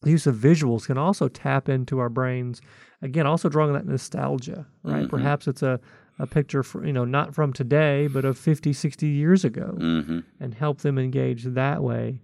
The 0.03 0.11
use 0.11 0.27
of 0.27 0.35
visuals 0.35 0.85
can 0.85 0.97
also 0.97 1.27
tap 1.27 1.69
into 1.69 1.99
our 1.99 2.09
brains. 2.09 2.61
Again, 3.01 3.25
also 3.25 3.49
drawing 3.49 3.73
that 3.73 3.85
nostalgia, 3.85 4.67
right? 4.83 5.09
Perhaps 5.09 5.47
it's 5.47 5.63
a, 5.63 5.79
a 6.19 6.27
picture, 6.27 6.63
for, 6.63 6.85
you 6.85 6.93
know, 6.93 7.05
not 7.05 7.33
from 7.33 7.51
today, 7.53 8.07
but 8.07 8.23
of 8.25 8.37
50, 8.37 8.73
60 8.73 9.07
years 9.07 9.43
ago, 9.43 9.75
hmm 9.77 10.19
and 10.39 10.53
help 10.53 10.79
them 10.81 10.99
engage 10.99 11.43
that 11.45 11.81
way 11.81 12.21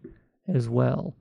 as 0.47 0.69
well. 0.69 1.15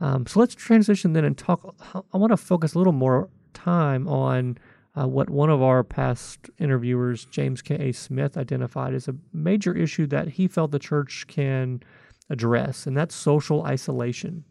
Um, 0.00 0.26
so 0.26 0.38
let's 0.40 0.54
transition 0.54 1.12
then 1.12 1.24
and 1.24 1.36
talk. 1.36 1.74
I 1.94 2.16
want 2.16 2.30
to 2.30 2.36
focus 2.36 2.74
a 2.74 2.78
little 2.78 2.92
more 2.92 3.28
time 3.54 4.06
on 4.06 4.58
uh, 4.98 5.06
what 5.06 5.28
one 5.28 5.50
of 5.50 5.62
our 5.62 5.82
past 5.82 6.50
interviewers, 6.58 7.26
James 7.26 7.62
K. 7.62 7.74
A. 7.88 7.92
Smith, 7.92 8.36
identified 8.36 8.94
as 8.94 9.08
a 9.08 9.16
major 9.32 9.74
issue 9.76 10.06
that 10.06 10.28
he 10.28 10.46
felt 10.48 10.70
the 10.70 10.78
church 10.78 11.26
can 11.26 11.82
address, 12.30 12.86
and 12.86 12.96
that's 12.96 13.14
social 13.14 13.64
isolation. 13.64 14.44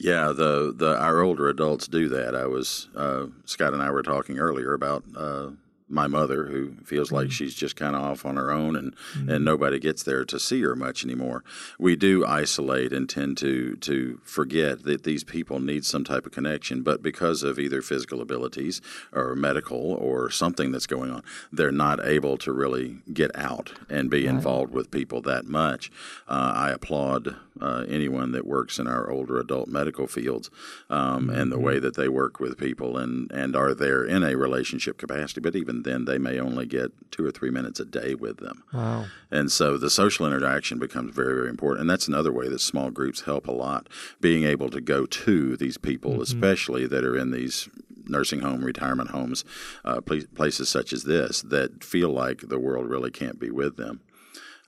Yeah, 0.00 0.28
the 0.28 0.72
the 0.74 0.96
our 0.96 1.20
older 1.20 1.48
adults 1.48 1.88
do 1.88 2.08
that. 2.10 2.36
I 2.36 2.46
was 2.46 2.88
uh, 2.94 3.26
Scott 3.44 3.74
and 3.74 3.82
I 3.82 3.90
were 3.90 4.04
talking 4.04 4.38
earlier 4.38 4.72
about 4.72 5.02
uh, 5.16 5.50
my 5.88 6.06
mother 6.06 6.46
who 6.46 6.72
feels 6.84 7.10
like 7.10 7.28
mm. 7.28 7.32
she's 7.32 7.54
just 7.54 7.74
kind 7.74 7.96
of 7.96 8.02
off 8.02 8.26
on 8.26 8.36
her 8.36 8.50
own 8.50 8.76
and 8.76 8.94
mm-hmm. 8.94 9.28
and 9.28 9.44
nobody 9.44 9.78
gets 9.78 10.02
there 10.02 10.24
to 10.24 10.38
see 10.38 10.60
her 10.62 10.76
much 10.76 11.04
anymore. 11.04 11.42
We 11.78 11.96
do 11.96 12.24
isolate 12.26 12.92
and 12.92 13.08
tend 13.08 13.38
to 13.38 13.76
to 13.76 14.20
forget 14.22 14.84
that 14.84 15.04
these 15.04 15.24
people 15.24 15.60
need 15.60 15.84
some 15.84 16.04
type 16.04 16.26
of 16.26 16.32
connection, 16.32 16.82
but 16.82 17.02
because 17.02 17.42
of 17.42 17.58
either 17.58 17.82
physical 17.82 18.20
abilities 18.20 18.80
or 19.12 19.34
medical 19.34 19.94
or 19.94 20.30
something 20.30 20.70
that's 20.70 20.86
going 20.86 21.10
on, 21.10 21.22
they're 21.50 21.72
not 21.72 22.04
able 22.04 22.36
to 22.38 22.52
really 22.52 22.98
get 23.12 23.34
out 23.34 23.72
and 23.88 24.10
be 24.10 24.26
right. 24.26 24.34
involved 24.34 24.72
with 24.72 24.90
people 24.90 25.22
that 25.22 25.46
much. 25.46 25.90
Uh, 26.28 26.52
I 26.54 26.70
applaud 26.70 27.36
uh, 27.60 27.84
anyone 27.88 28.32
that 28.32 28.46
works 28.46 28.78
in 28.78 28.86
our 28.86 29.10
older 29.10 29.38
adult 29.38 29.68
medical 29.68 30.06
fields 30.06 30.50
um, 30.90 31.30
and 31.30 31.50
the 31.50 31.58
way 31.58 31.74
mm-hmm. 31.74 31.84
that 31.84 31.96
they 31.96 32.08
work 32.08 32.40
with 32.40 32.58
people 32.58 32.96
and, 32.96 33.30
and 33.32 33.56
are 33.56 33.74
there 33.74 34.04
in 34.04 34.22
a 34.22 34.36
relationship 34.36 34.98
capacity. 34.98 35.40
But 35.40 35.56
even 35.56 35.82
then, 35.82 36.04
they 36.04 36.18
may 36.18 36.38
only 36.38 36.66
get 36.66 36.92
two 37.10 37.24
or 37.24 37.30
three 37.30 37.50
minutes 37.50 37.80
a 37.80 37.84
day 37.84 38.14
with 38.14 38.38
them. 38.38 38.62
Wow. 38.72 39.06
And 39.30 39.50
so 39.50 39.76
the 39.76 39.90
social 39.90 40.26
interaction 40.26 40.78
becomes 40.78 41.14
very, 41.14 41.34
very 41.34 41.48
important. 41.48 41.82
And 41.82 41.90
that's 41.90 42.08
another 42.08 42.32
way 42.32 42.48
that 42.48 42.60
small 42.60 42.90
groups 42.90 43.22
help 43.22 43.46
a 43.46 43.52
lot. 43.52 43.88
Being 44.20 44.44
able 44.44 44.70
to 44.70 44.80
go 44.80 45.06
to 45.06 45.56
these 45.56 45.78
people, 45.78 46.12
mm-hmm. 46.12 46.22
especially 46.22 46.86
that 46.86 47.04
are 47.04 47.16
in 47.16 47.30
these 47.30 47.68
nursing 48.08 48.40
home, 48.40 48.64
retirement 48.64 49.10
homes, 49.10 49.44
uh, 49.84 50.00
places 50.00 50.68
such 50.68 50.92
as 50.92 51.04
this 51.04 51.42
that 51.42 51.84
feel 51.84 52.10
like 52.10 52.48
the 52.48 52.58
world 52.58 52.86
really 52.88 53.10
can't 53.10 53.38
be 53.38 53.50
with 53.50 53.76
them. 53.76 54.00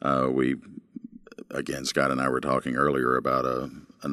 Uh, 0.02 0.28
we 0.30 0.56
again, 1.50 1.85
Scott 1.85 2.11
and 2.11 2.21
I 2.21 2.28
were 2.28 2.40
talking 2.40 2.76
earlier 2.76 3.16
about 3.16 3.45
a, 3.45 3.71
a 4.02 4.11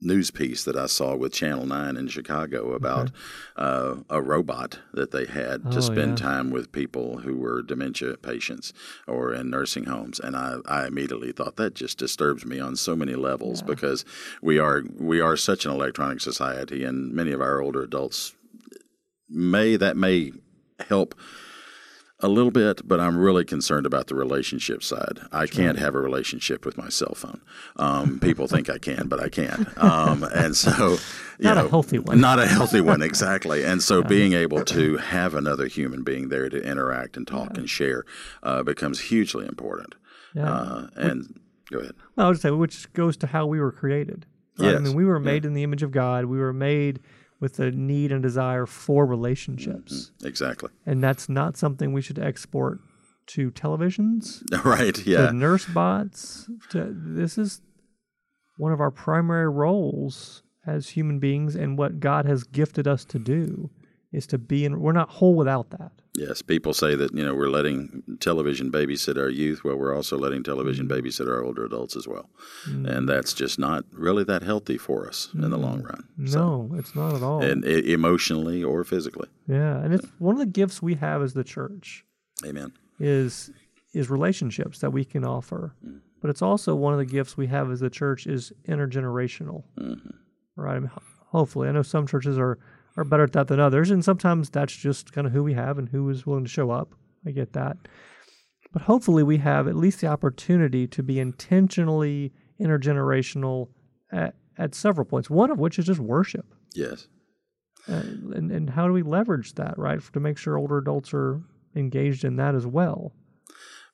news 0.00 0.30
piece 0.30 0.64
that 0.64 0.76
I 0.76 0.86
saw 0.86 1.16
with 1.16 1.32
Channel 1.32 1.66
9 1.66 1.96
in 1.96 2.08
Chicago 2.08 2.72
about 2.72 3.08
okay. 3.08 3.16
uh, 3.56 3.94
a 4.10 4.20
robot 4.20 4.78
that 4.92 5.10
they 5.10 5.24
had 5.24 5.62
oh, 5.66 5.70
to 5.72 5.82
spend 5.82 6.18
yeah. 6.18 6.26
time 6.26 6.50
with 6.50 6.72
people 6.72 7.18
who 7.18 7.36
were 7.36 7.62
dementia 7.62 8.16
patients 8.18 8.72
or 9.08 9.32
in 9.32 9.50
nursing 9.50 9.84
homes. 9.84 10.20
And 10.20 10.36
I, 10.36 10.56
I 10.66 10.86
immediately 10.86 11.32
thought 11.32 11.56
that 11.56 11.74
just 11.74 11.98
disturbs 11.98 12.44
me 12.44 12.60
on 12.60 12.76
so 12.76 12.94
many 12.94 13.14
levels 13.14 13.60
yeah. 13.60 13.66
because 13.66 14.04
we 14.42 14.58
are 14.58 14.82
we 14.98 15.20
are 15.20 15.36
such 15.36 15.64
an 15.64 15.72
electronic 15.72 16.20
society 16.20 16.84
and 16.84 17.12
many 17.12 17.32
of 17.32 17.40
our 17.40 17.60
older 17.60 17.82
adults 17.82 18.34
may 19.28 19.76
that 19.76 19.96
may 19.96 20.32
help 20.88 21.14
a 22.24 22.28
little 22.28 22.50
bit, 22.50 22.88
but 22.88 23.00
I'm 23.00 23.18
really 23.18 23.44
concerned 23.44 23.84
about 23.84 24.06
the 24.06 24.14
relationship 24.14 24.82
side. 24.82 25.20
I 25.30 25.46
can't 25.46 25.78
have 25.78 25.94
a 25.94 26.00
relationship 26.00 26.64
with 26.64 26.78
my 26.78 26.88
cell 26.88 27.14
phone. 27.14 27.42
Um, 27.76 28.18
people 28.22 28.48
think 28.48 28.70
I 28.70 28.78
can, 28.78 29.08
but 29.08 29.20
I 29.20 29.28
can't. 29.28 29.68
Um, 29.76 30.24
and 30.34 30.56
so, 30.56 30.96
not 31.38 31.58
know, 31.58 31.66
a 31.66 31.68
healthy 31.68 31.98
one. 31.98 32.22
Not 32.22 32.38
a 32.38 32.46
healthy 32.46 32.80
one, 32.80 33.02
exactly. 33.02 33.62
And 33.62 33.82
so, 33.82 34.02
being 34.02 34.32
able 34.32 34.64
to 34.64 34.96
have 34.96 35.34
another 35.34 35.66
human 35.66 36.02
being 36.02 36.30
there 36.30 36.48
to 36.48 36.62
interact 36.62 37.18
and 37.18 37.26
talk 37.26 37.50
yeah. 37.52 37.60
and 37.60 37.70
share 37.70 38.04
uh, 38.42 38.62
becomes 38.62 39.00
hugely 39.00 39.46
important. 39.46 39.94
Yeah. 40.34 40.50
Uh, 40.50 40.86
and 40.96 41.40
we, 41.70 41.76
go 41.76 41.80
ahead. 41.80 41.94
Well, 42.16 42.26
I 42.26 42.30
would 42.30 42.40
say, 42.40 42.50
which 42.50 42.90
goes 42.94 43.18
to 43.18 43.26
how 43.26 43.44
we 43.44 43.60
were 43.60 43.72
created. 43.72 44.24
Right? 44.58 44.70
Yes. 44.70 44.76
I 44.76 44.78
mean, 44.78 44.94
we 44.94 45.04
were 45.04 45.20
made 45.20 45.44
yeah. 45.44 45.48
in 45.48 45.54
the 45.54 45.62
image 45.62 45.82
of 45.82 45.90
God. 45.90 46.24
We 46.24 46.38
were 46.38 46.54
made 46.54 47.00
with 47.44 47.56
the 47.56 47.70
need 47.70 48.10
and 48.10 48.22
desire 48.22 48.64
for 48.64 49.04
relationships. 49.04 50.10
Mm-hmm. 50.16 50.26
Exactly. 50.26 50.70
And 50.86 51.04
that's 51.04 51.28
not 51.28 51.58
something 51.58 51.92
we 51.92 52.00
should 52.00 52.18
export 52.18 52.80
to 53.26 53.50
televisions. 53.50 54.42
Right, 54.64 55.06
yeah. 55.06 55.26
To 55.26 55.32
nurse 55.34 55.66
bots. 55.66 56.48
To, 56.70 56.88
this 56.90 57.36
is 57.36 57.60
one 58.56 58.72
of 58.72 58.80
our 58.80 58.90
primary 58.90 59.50
roles 59.50 60.42
as 60.66 60.88
human 60.88 61.18
beings 61.18 61.54
and 61.54 61.76
what 61.76 62.00
God 62.00 62.24
has 62.24 62.44
gifted 62.44 62.88
us 62.88 63.04
to 63.04 63.18
do 63.18 63.68
is 64.14 64.26
to 64.28 64.38
be 64.38 64.64
in 64.64 64.80
we're 64.80 64.92
not 64.92 65.10
whole 65.10 65.34
without 65.34 65.70
that. 65.70 65.92
Yes, 66.14 66.42
people 66.42 66.72
say 66.72 66.94
that 66.94 67.12
you 67.12 67.24
know 67.24 67.34
we're 67.34 67.48
letting 67.48 68.02
television 68.20 68.70
babysit 68.70 69.18
our 69.18 69.28
youth. 69.28 69.64
Well, 69.64 69.76
we're 69.76 69.94
also 69.94 70.16
letting 70.16 70.44
television 70.44 70.86
mm. 70.88 70.92
babysit 70.92 71.28
our 71.28 71.42
older 71.42 71.64
adults 71.64 71.96
as 71.96 72.06
well, 72.06 72.30
mm. 72.68 72.88
and 72.88 73.08
that's 73.08 73.32
just 73.32 73.58
not 73.58 73.84
really 73.92 74.22
that 74.24 74.42
healthy 74.42 74.78
for 74.78 75.08
us 75.08 75.30
mm. 75.34 75.44
in 75.44 75.50
the 75.50 75.58
long 75.58 75.82
mm. 75.82 75.88
run. 75.88 76.04
No, 76.16 76.30
so, 76.30 76.70
it's 76.76 76.94
not 76.94 77.14
at 77.14 77.22
all, 77.22 77.42
and 77.42 77.64
emotionally 77.64 78.62
or 78.62 78.84
physically. 78.84 79.28
Yeah, 79.48 79.78
and 79.78 79.92
it's 79.92 80.06
one 80.18 80.36
of 80.36 80.38
the 80.38 80.46
gifts 80.46 80.80
we 80.80 80.94
have 80.94 81.20
as 81.20 81.34
the 81.34 81.44
church. 81.44 82.04
Amen. 82.46 82.72
Is 83.00 83.50
is 83.92 84.08
relationships 84.08 84.78
that 84.78 84.90
we 84.90 85.04
can 85.04 85.24
offer, 85.24 85.74
mm. 85.84 86.00
but 86.20 86.30
it's 86.30 86.42
also 86.42 86.76
one 86.76 86.92
of 86.92 87.00
the 87.00 87.06
gifts 87.06 87.36
we 87.36 87.48
have 87.48 87.72
as 87.72 87.80
the 87.80 87.90
church 87.90 88.28
is 88.28 88.52
intergenerational. 88.68 89.64
Mm-hmm. 89.80 90.10
Right. 90.56 90.76
I 90.76 90.78
mean, 90.78 90.90
hopefully, 91.26 91.68
I 91.68 91.72
know 91.72 91.82
some 91.82 92.06
churches 92.06 92.38
are 92.38 92.60
are 92.96 93.04
better 93.04 93.24
at 93.24 93.32
that 93.32 93.48
than 93.48 93.60
others. 93.60 93.90
And 93.90 94.04
sometimes 94.04 94.50
that's 94.50 94.74
just 94.74 95.12
kind 95.12 95.26
of 95.26 95.32
who 95.32 95.42
we 95.42 95.54
have 95.54 95.78
and 95.78 95.88
who 95.88 96.08
is 96.10 96.26
willing 96.26 96.44
to 96.44 96.50
show 96.50 96.70
up. 96.70 96.94
I 97.26 97.30
get 97.30 97.52
that. 97.54 97.76
But 98.72 98.82
hopefully, 98.82 99.22
we 99.22 99.38
have 99.38 99.68
at 99.68 99.76
least 99.76 100.00
the 100.00 100.08
opportunity 100.08 100.86
to 100.88 101.02
be 101.02 101.20
intentionally 101.20 102.32
intergenerational 102.60 103.68
at, 104.10 104.34
at 104.58 104.74
several 104.74 105.04
points, 105.04 105.30
one 105.30 105.50
of 105.50 105.58
which 105.58 105.78
is 105.78 105.86
just 105.86 106.00
worship. 106.00 106.46
Yes. 106.74 107.06
Uh, 107.88 108.02
and, 108.34 108.50
and 108.50 108.70
how 108.70 108.86
do 108.86 108.92
we 108.92 109.02
leverage 109.02 109.54
that, 109.54 109.78
right, 109.78 110.00
to 110.12 110.20
make 110.20 110.38
sure 110.38 110.56
older 110.56 110.78
adults 110.78 111.12
are 111.14 111.42
engaged 111.76 112.24
in 112.24 112.36
that 112.36 112.54
as 112.54 112.66
well? 112.66 113.12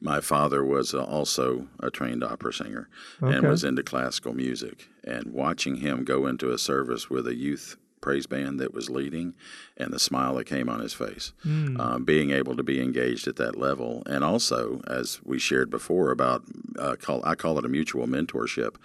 My 0.01 0.21
father 0.21 0.65
was 0.65 0.95
uh, 0.95 1.03
also 1.03 1.69
a 1.81 1.91
trained 1.91 2.25
opera 2.25 2.55
singer 2.55 2.89
okay. 3.23 3.37
and 3.37 3.47
was 3.47 3.65
into 3.65 3.83
classical 3.83 4.33
music. 4.33 4.89
And 5.05 5.33
watching 5.33 5.77
him 5.77 6.05
go 6.05 6.27
into 6.27 6.51
a 6.51 6.59
service 6.59 7.11
with 7.11 7.27
a 7.27 7.35
youth 7.35 7.77
praise 8.01 8.27
band 8.27 8.59
that 8.61 8.73
was 8.73 8.91
leading 8.91 9.35
and 9.77 9.93
the 9.93 9.99
smile 9.99 10.35
that 10.37 10.45
came 10.45 10.69
on 10.69 10.81
his 10.81 10.93
face. 10.93 11.33
Mm. 11.45 11.79
Um, 11.79 12.05
being 12.05 12.31
able 12.31 12.57
to 12.57 12.63
be 12.63 12.81
engaged 12.81 13.29
at 13.29 13.37
that 13.37 13.57
level. 13.57 14.03
And 14.07 14.25
also, 14.25 14.81
as 14.87 15.21
we 15.25 15.39
shared 15.39 15.71
before 15.71 16.11
about, 16.11 16.43
uh, 16.79 16.97
call, 16.97 17.23
I 17.25 17.35
call 17.35 17.59
it 17.59 17.65
a 17.65 17.69
mutual 17.69 18.07
mentorship. 18.07 18.77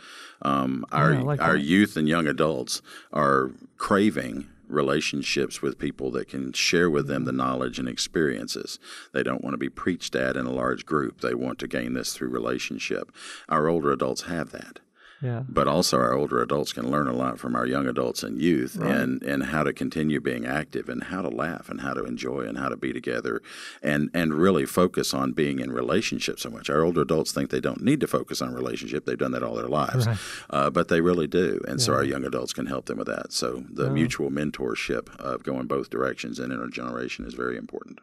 Um, 0.42 0.86
our, 0.92 1.14
yeah, 1.14 1.22
like 1.22 1.42
our 1.42 1.56
youth 1.56 1.98
and 1.98 2.08
young 2.08 2.28
adults 2.28 2.82
are 3.14 3.52
craving 3.78 4.48
relationships 4.68 5.62
with 5.62 5.78
people 5.78 6.12
that 6.12 6.28
can 6.28 6.52
share 6.52 6.90
with 6.90 7.08
them 7.08 7.26
the 7.26 7.32
knowledge 7.32 7.80
and 7.80 7.88
experiences. 7.88 8.80
They 9.14 9.24
don't 9.24 9.44
want 9.44 9.54
to 9.54 9.60
be 9.60 9.70
preached 9.70 10.16
at 10.16 10.36
in 10.36 10.46
a 10.46 10.52
large 10.52 10.86
group. 10.86 11.22
They 11.22 11.36
want 11.36 11.60
to 11.60 11.68
gain 11.68 11.94
this 11.94 12.14
through 12.14 12.30
relationship. 12.30 13.12
Our 13.50 13.68
older 13.68 13.92
adults 13.92 14.24
have 14.24 14.52
that. 14.52 14.80
Yeah. 15.22 15.44
But 15.48 15.68
also, 15.68 15.98
our 15.98 16.14
older 16.14 16.42
adults 16.42 16.74
can 16.74 16.92
learn 16.92 17.08
a 17.08 17.14
lot 17.14 17.40
from 17.40 17.56
our 17.56 17.66
young 17.66 17.88
adults 17.88 18.22
and 18.22 18.42
youth, 18.42 18.76
right. 18.76 18.96
and 18.96 19.24
and 19.24 19.44
how 19.46 19.64
to 19.64 19.72
continue 19.72 20.20
being 20.20 20.46
active, 20.46 20.90
and 20.90 21.06
how 21.06 21.22
to 21.22 21.30
laugh, 21.30 21.70
and 21.70 21.82
how 21.82 21.94
to 21.94 22.04
enjoy, 22.04 22.42
and 22.42 22.58
how 22.58 22.70
to 22.70 22.76
be 22.76 22.92
together, 22.92 23.42
and 23.82 24.10
and 24.14 24.34
really 24.34 24.66
focus 24.66 25.14
on 25.14 25.32
being 25.32 25.60
in 25.60 25.72
relationship 25.72 26.40
so 26.40 26.50
much. 26.50 26.70
Our 26.70 26.84
older 26.84 27.02
adults 27.02 27.32
think 27.32 27.50
they 27.50 27.62
don't 27.62 27.82
need 27.82 28.02
to 28.02 28.08
focus 28.08 28.42
on 28.42 28.54
relationship; 28.54 29.06
they've 29.06 29.18
done 29.18 29.32
that 29.32 29.44
all 29.44 29.56
their 29.56 29.68
lives, 29.68 30.06
right. 30.06 30.18
uh, 30.50 30.70
but 30.70 30.90
they 30.90 31.02
really 31.02 31.28
do, 31.28 31.62
and 31.68 31.80
yeah. 31.80 31.86
so 31.86 31.94
our 31.94 32.04
young 32.04 32.26
adults 32.26 32.52
can 32.52 32.66
help 32.66 32.86
them 32.86 32.98
with 32.98 33.08
that. 33.08 33.32
So 33.32 33.64
the 33.72 33.90
mutual 33.90 34.30
mentorship 34.30 35.16
of 35.16 35.44
going 35.44 35.68
both 35.68 35.90
directions 35.90 36.40
and 36.40 36.52
intergeneration 36.52 37.26
is 37.26 37.34
very 37.34 37.58
important. 37.58 38.00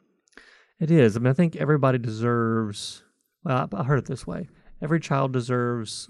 It 0.81 0.91
is. 0.91 1.17
I 1.17 1.21
mean, 1.21 1.29
I 1.29 1.35
think 1.35 1.57
everybody 1.57 1.99
deserves. 1.99 3.03
Well, 3.45 3.69
I 3.73 3.85
heard 3.85 3.99
it 3.99 4.07
this 4.07 4.27
way: 4.27 4.49
every 4.81 4.99
child 4.99 5.33
deserves 5.33 6.09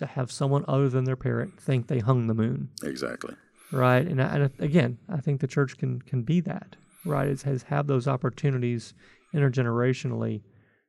to 0.00 0.06
have 0.06 0.32
someone 0.32 0.64
other 0.66 0.88
than 0.88 1.04
their 1.04 1.16
parent 1.16 1.60
think 1.60 1.86
they 1.86 2.00
hung 2.00 2.26
the 2.26 2.34
moon. 2.34 2.68
Exactly. 2.82 3.34
Right. 3.70 4.06
And, 4.06 4.20
and 4.20 4.50
again, 4.58 4.98
I 5.08 5.20
think 5.20 5.40
the 5.40 5.46
church 5.46 5.78
can 5.78 6.02
can 6.02 6.22
be 6.22 6.40
that. 6.40 6.76
Right. 7.04 7.28
It 7.28 7.42
has 7.42 7.62
have 7.64 7.86
those 7.86 8.08
opportunities 8.08 8.94
intergenerationally, 9.34 10.42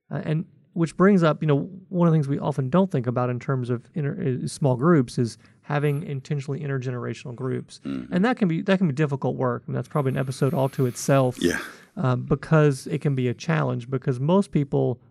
uh, 0.10 0.22
and 0.24 0.46
which 0.74 0.96
brings 0.98 1.22
up, 1.22 1.42
you 1.42 1.48
know, 1.48 1.70
one 1.90 2.08
of 2.08 2.12
the 2.12 2.16
things 2.16 2.28
we 2.28 2.40
often 2.40 2.70
don't 2.70 2.90
think 2.90 3.06
about 3.06 3.30
in 3.30 3.40
terms 3.40 3.70
of 3.70 3.90
inter, 3.94 4.48
small 4.48 4.76
groups 4.76 5.18
is 5.18 5.38
having 5.62 6.04
intentionally 6.04 6.62
intergenerational 6.62 7.36
groups, 7.36 7.82
mm-hmm. 7.86 8.12
and 8.14 8.26
that 8.26 8.38
can 8.38 8.48
be 8.48 8.62
that 8.64 8.78
can 8.78 8.88
be 8.88 8.94
difficult 8.94 9.36
work, 9.36 9.64
and 9.68 9.76
that's 9.76 9.88
probably 9.88 10.12
an 10.12 10.18
episode 10.18 10.54
all 10.54 10.70
to 10.70 10.86
itself. 10.86 11.38
Yeah. 11.40 11.60
Um, 11.98 12.24
because 12.24 12.88
it 12.88 13.02
can 13.02 13.16
be 13.16 13.28
a 13.28 13.34
challenge 13.34 13.90
because 13.90 14.18
most 14.18 14.52
people 14.52 15.02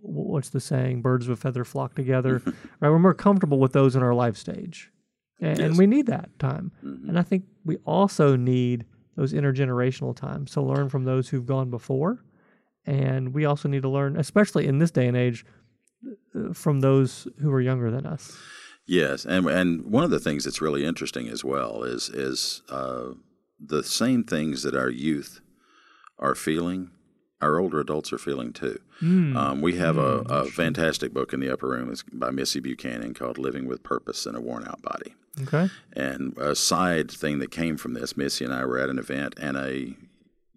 what's 0.00 0.50
the 0.50 0.60
saying? 0.60 1.02
Birds 1.02 1.26
of 1.26 1.32
a 1.32 1.36
feather 1.36 1.64
flock 1.64 1.94
together. 1.94 2.42
right? 2.80 2.90
We're 2.90 2.98
more 2.98 3.14
comfortable 3.14 3.58
with 3.58 3.72
those 3.72 3.96
in 3.96 4.02
our 4.02 4.14
life 4.14 4.36
stage, 4.36 4.90
and, 5.40 5.58
yes. 5.58 5.66
and 5.66 5.78
we 5.78 5.86
need 5.86 6.06
that 6.06 6.30
time. 6.38 6.72
Mm-hmm. 6.84 7.08
And 7.08 7.18
I 7.18 7.22
think 7.22 7.44
we 7.64 7.76
also 7.86 8.36
need 8.36 8.84
those 9.16 9.32
intergenerational 9.32 10.16
times 10.16 10.52
to 10.52 10.62
learn 10.62 10.88
from 10.88 11.04
those 11.04 11.28
who've 11.28 11.46
gone 11.46 11.70
before, 11.70 12.24
and 12.86 13.34
we 13.34 13.44
also 13.44 13.68
need 13.68 13.82
to 13.82 13.88
learn, 13.88 14.16
especially 14.16 14.66
in 14.66 14.78
this 14.78 14.90
day 14.90 15.06
and 15.06 15.16
age, 15.16 15.44
uh, 16.34 16.52
from 16.52 16.80
those 16.80 17.28
who 17.40 17.52
are 17.52 17.60
younger 17.60 17.90
than 17.90 18.06
us. 18.06 18.36
Yes, 18.86 19.24
and 19.24 19.46
and 19.46 19.84
one 19.84 20.04
of 20.04 20.10
the 20.10 20.18
things 20.18 20.44
that's 20.44 20.60
really 20.60 20.84
interesting 20.84 21.28
as 21.28 21.44
well 21.44 21.84
is 21.84 22.08
is 22.08 22.62
uh, 22.68 23.10
the 23.64 23.84
same 23.84 24.24
things 24.24 24.62
that 24.62 24.74
our 24.74 24.90
youth 24.90 25.40
are 26.18 26.34
feeling, 26.34 26.90
our 27.40 27.58
older 27.58 27.80
adults 27.80 28.12
are 28.12 28.18
feeling 28.18 28.52
too. 28.52 28.78
Mm. 29.00 29.36
Um, 29.36 29.60
we 29.60 29.76
have 29.76 29.96
a, 29.96 30.22
a 30.28 30.44
fantastic 30.44 31.12
book 31.12 31.32
in 31.32 31.40
the 31.40 31.50
upper 31.50 31.68
room 31.68 31.90
it's 31.90 32.02
by 32.02 32.30
Missy 32.30 32.60
Buchanan 32.60 33.14
called 33.14 33.38
Living 33.38 33.66
with 33.66 33.82
Purpose 33.82 34.26
in 34.26 34.34
a 34.34 34.40
Worn 34.40 34.66
Out 34.66 34.82
Body. 34.82 35.14
Okay. 35.42 35.70
And 35.94 36.36
a 36.36 36.54
side 36.54 37.10
thing 37.10 37.38
that 37.38 37.50
came 37.50 37.76
from 37.76 37.94
this, 37.94 38.16
Missy 38.16 38.44
and 38.44 38.52
I 38.52 38.64
were 38.64 38.78
at 38.78 38.90
an 38.90 38.98
event, 38.98 39.34
and 39.40 39.56
a 39.56 39.94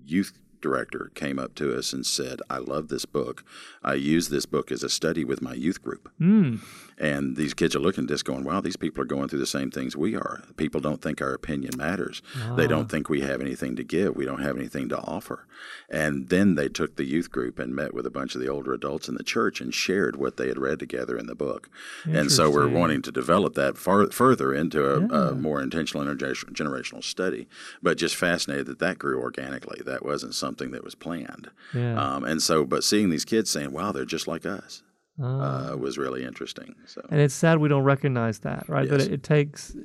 youth 0.04 0.34
director 0.64 1.12
came 1.14 1.38
up 1.38 1.54
to 1.56 1.78
us 1.78 1.94
and 1.94 2.06
said, 2.06 2.42
I 2.50 2.58
love 2.58 2.88
this 2.88 3.06
book. 3.06 3.46
I 3.84 3.94
use 3.94 4.30
this 4.30 4.48
book 4.48 4.72
as 4.72 4.82
a 4.82 4.90
study 4.90 5.24
with 5.24 5.42
my 5.42 5.54
youth 5.54 5.84
group. 5.84 6.12
Mm. 6.20 6.62
And 6.98 7.36
these 7.36 7.54
kids 7.54 7.76
are 7.76 7.80
looking 7.80 8.06
at 8.06 8.08
this 8.08 8.24
going, 8.24 8.44
wow, 8.44 8.62
these 8.62 8.78
people 8.78 9.02
are 9.02 9.06
going 9.06 9.28
through 9.28 9.40
the 9.40 9.46
same 9.46 9.72
things 9.72 9.98
we 9.98 10.16
are. 10.16 10.44
People 10.58 10.80
don't 10.80 11.02
think 11.02 11.22
our 11.22 11.34
opinion 11.34 11.72
matters. 11.76 12.22
They 12.56 12.68
don't 12.68 12.90
think 12.90 13.10
we 13.10 13.22
have 13.22 13.42
anything 13.42 13.76
to 13.76 13.84
give. 13.84 14.16
We 14.16 14.26
don't 14.26 14.44
have 14.44 14.56
anything 14.58 14.90
to 14.90 15.00
offer. 15.00 15.48
And 15.90 16.30
then 16.30 16.56
they 16.56 16.70
took 16.70 16.96
the 16.96 17.04
youth 17.04 17.32
group 17.32 17.58
and 17.58 17.76
met 17.76 17.94
with 17.94 18.06
a 18.06 18.12
bunch 18.12 18.36
of 18.36 18.42
the 18.42 18.48
older 18.48 18.74
adults 18.74 19.08
in 19.08 19.16
the 19.16 19.24
church 19.24 19.60
and 19.60 19.74
shared 19.74 20.16
what 20.16 20.38
they 20.38 20.48
had 20.48 20.60
read 20.60 20.80
together 20.80 21.18
in 21.18 21.26
the 21.26 21.36
book. 21.36 21.70
And 22.06 22.32
so 22.32 22.50
we're 22.50 22.68
wanting 22.70 23.02
to 23.02 23.12
develop 23.12 23.56
that 23.56 23.78
far, 23.78 24.10
further 24.12 24.54
into 24.54 24.86
a, 24.88 25.32
a 25.32 25.36
more 25.36 25.62
intentional 25.62 26.06
intergenerational 26.06 27.04
study. 27.04 27.48
But 27.82 27.98
just 27.98 28.16
fascinated 28.16 28.68
that 28.68 28.80
that 28.80 29.00
grew 29.00 29.20
organically. 29.20 29.82
That 29.84 30.06
wasn't 30.06 30.36
something 30.36 30.53
that 30.58 30.84
was 30.84 30.96
planned. 30.96 31.50
Yeah. 31.74 32.00
Um, 32.02 32.24
and 32.24 32.42
so, 32.42 32.66
but 32.66 32.84
seeing 32.84 33.10
these 33.10 33.26
kids 33.26 33.50
saying, 33.50 33.72
wow, 33.72 33.92
they're 33.92 34.06
just 34.06 34.28
like 34.28 34.46
us. 34.46 34.84
Ah. 35.22 35.74
Uh, 35.74 35.78
was 35.78 35.98
really 36.00 36.24
interesting. 36.24 36.74
So 36.88 37.00
and 37.12 37.20
it's 37.22 37.36
sad 37.36 37.60
we 37.60 37.70
don't 37.70 37.84
recognize 37.84 38.40
that, 38.40 38.68
right? 38.68 38.90
That 38.90 39.00
it, 39.02 39.12
it 39.14 39.24
takes 39.24 39.76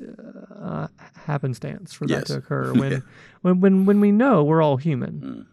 uh, 0.58 0.86
happenstance 1.26 1.92
for 1.92 2.06
that 2.06 2.14
Yes. 2.14 2.24
to 2.28 2.36
occur. 2.38 2.72
When, 2.80 3.02
when, 3.42 3.60
when, 3.60 3.84
when 3.84 4.00
we 4.00 4.10
know 4.10 4.42
we're 4.42 4.62
all 4.62 4.78
human, 4.78 5.46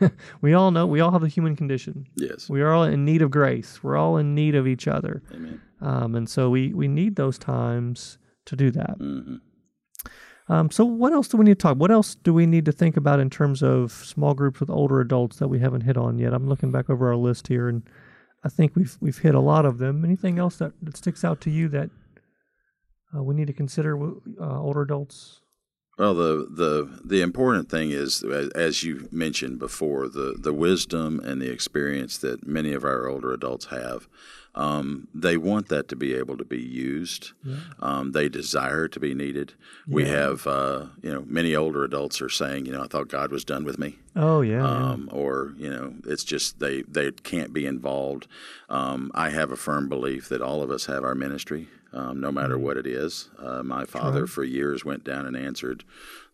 Mm-hmm. 0.00 0.06
we 0.40 0.54
all 0.54 0.70
know 0.70 0.86
we 0.86 1.00
all 1.00 1.10
have 1.10 1.20
the 1.20 1.28
human 1.28 1.54
condition. 1.54 2.06
yes, 2.16 2.48
We 2.48 2.62
are 2.62 2.72
all 2.72 2.84
in 2.84 3.04
need 3.04 3.20
of 3.20 3.30
grace. 3.30 3.82
We're 3.82 3.96
all 3.98 4.16
in 4.16 4.34
need 4.34 4.54
of 4.54 4.66
each 4.66 4.88
other, 4.88 5.22
amen. 5.34 5.60
um, 5.82 6.14
and 6.14 6.26
so 6.28 6.48
we 6.48 6.72
we 6.72 6.88
need 6.88 7.16
those 7.16 7.36
times 7.38 8.16
to 8.46 8.56
do 8.56 8.70
that. 8.70 8.96
hmm 8.98 9.36
Um, 10.50 10.68
so 10.68 10.84
what 10.84 11.12
else 11.12 11.28
do 11.28 11.36
we 11.36 11.44
need 11.44 11.60
to 11.60 11.62
talk? 11.62 11.76
What 11.76 11.92
else 11.92 12.16
do 12.16 12.34
we 12.34 12.44
need 12.44 12.64
to 12.64 12.72
think 12.72 12.96
about 12.96 13.20
in 13.20 13.30
terms 13.30 13.62
of 13.62 13.92
small 13.92 14.34
groups 14.34 14.58
with 14.58 14.68
older 14.68 15.00
adults 15.00 15.36
that 15.36 15.46
we 15.46 15.60
haven't 15.60 15.82
hit 15.82 15.96
on 15.96 16.18
yet? 16.18 16.34
I'm 16.34 16.48
looking 16.48 16.72
back 16.72 16.90
over 16.90 17.08
our 17.08 17.16
list 17.16 17.46
here, 17.46 17.68
and 17.68 17.84
I 18.42 18.48
think 18.48 18.74
we've 18.74 18.96
we've 19.00 19.18
hit 19.18 19.36
a 19.36 19.40
lot 19.40 19.64
of 19.64 19.78
them. 19.78 20.04
Anything 20.04 20.40
else 20.40 20.56
that, 20.56 20.72
that 20.82 20.96
sticks 20.96 21.24
out 21.24 21.40
to 21.42 21.50
you 21.50 21.68
that 21.68 21.90
uh, 23.16 23.22
we 23.22 23.36
need 23.36 23.46
to 23.46 23.52
consider 23.52 23.96
with 23.96 24.18
uh, 24.40 24.60
older 24.60 24.82
adults? 24.82 25.40
Well, 25.96 26.14
the 26.14 26.48
the 26.50 27.00
the 27.04 27.22
important 27.22 27.70
thing 27.70 27.92
is, 27.92 28.24
as 28.24 28.82
you 28.82 29.08
mentioned 29.12 29.60
before, 29.60 30.08
the 30.08 30.34
the 30.36 30.52
wisdom 30.52 31.20
and 31.20 31.40
the 31.40 31.52
experience 31.52 32.18
that 32.18 32.44
many 32.44 32.72
of 32.72 32.82
our 32.82 33.06
older 33.06 33.32
adults 33.32 33.66
have. 33.66 34.08
Um, 34.54 35.06
they 35.14 35.36
want 35.36 35.68
that 35.68 35.88
to 35.88 35.96
be 35.96 36.14
able 36.14 36.36
to 36.36 36.44
be 36.44 36.60
used. 36.60 37.32
Um, 37.78 38.12
they 38.12 38.28
desire 38.28 38.88
to 38.88 38.98
be 39.00 39.14
needed. 39.14 39.54
We 39.86 40.08
have, 40.08 40.46
uh, 40.46 40.86
you 41.02 41.12
know, 41.12 41.24
many 41.26 41.54
older 41.54 41.84
adults 41.84 42.20
are 42.20 42.28
saying, 42.28 42.66
you 42.66 42.72
know, 42.72 42.82
I 42.82 42.86
thought 42.86 43.08
God 43.08 43.30
was 43.30 43.44
done 43.44 43.64
with 43.64 43.78
me. 43.78 43.98
Oh 44.16 44.40
yeah, 44.40 44.58
yeah. 44.58 44.90
um, 44.90 45.08
or 45.12 45.54
you 45.56 45.70
know, 45.70 45.94
it's 46.04 46.24
just 46.24 46.58
they 46.58 46.82
they 46.82 47.12
can't 47.12 47.52
be 47.52 47.64
involved. 47.64 48.26
Um, 48.68 49.12
I 49.14 49.30
have 49.30 49.52
a 49.52 49.56
firm 49.56 49.88
belief 49.88 50.28
that 50.30 50.42
all 50.42 50.62
of 50.62 50.70
us 50.70 50.86
have 50.86 51.04
our 51.04 51.14
ministry, 51.14 51.68
um, 51.92 52.20
no 52.20 52.32
matter 52.32 52.58
what 52.58 52.76
it 52.76 52.86
is. 52.88 53.28
Uh, 53.38 53.62
my 53.62 53.84
father, 53.84 54.26
for 54.26 54.42
years, 54.42 54.84
went 54.84 55.04
down 55.04 55.26
and 55.26 55.36
answered 55.36 55.84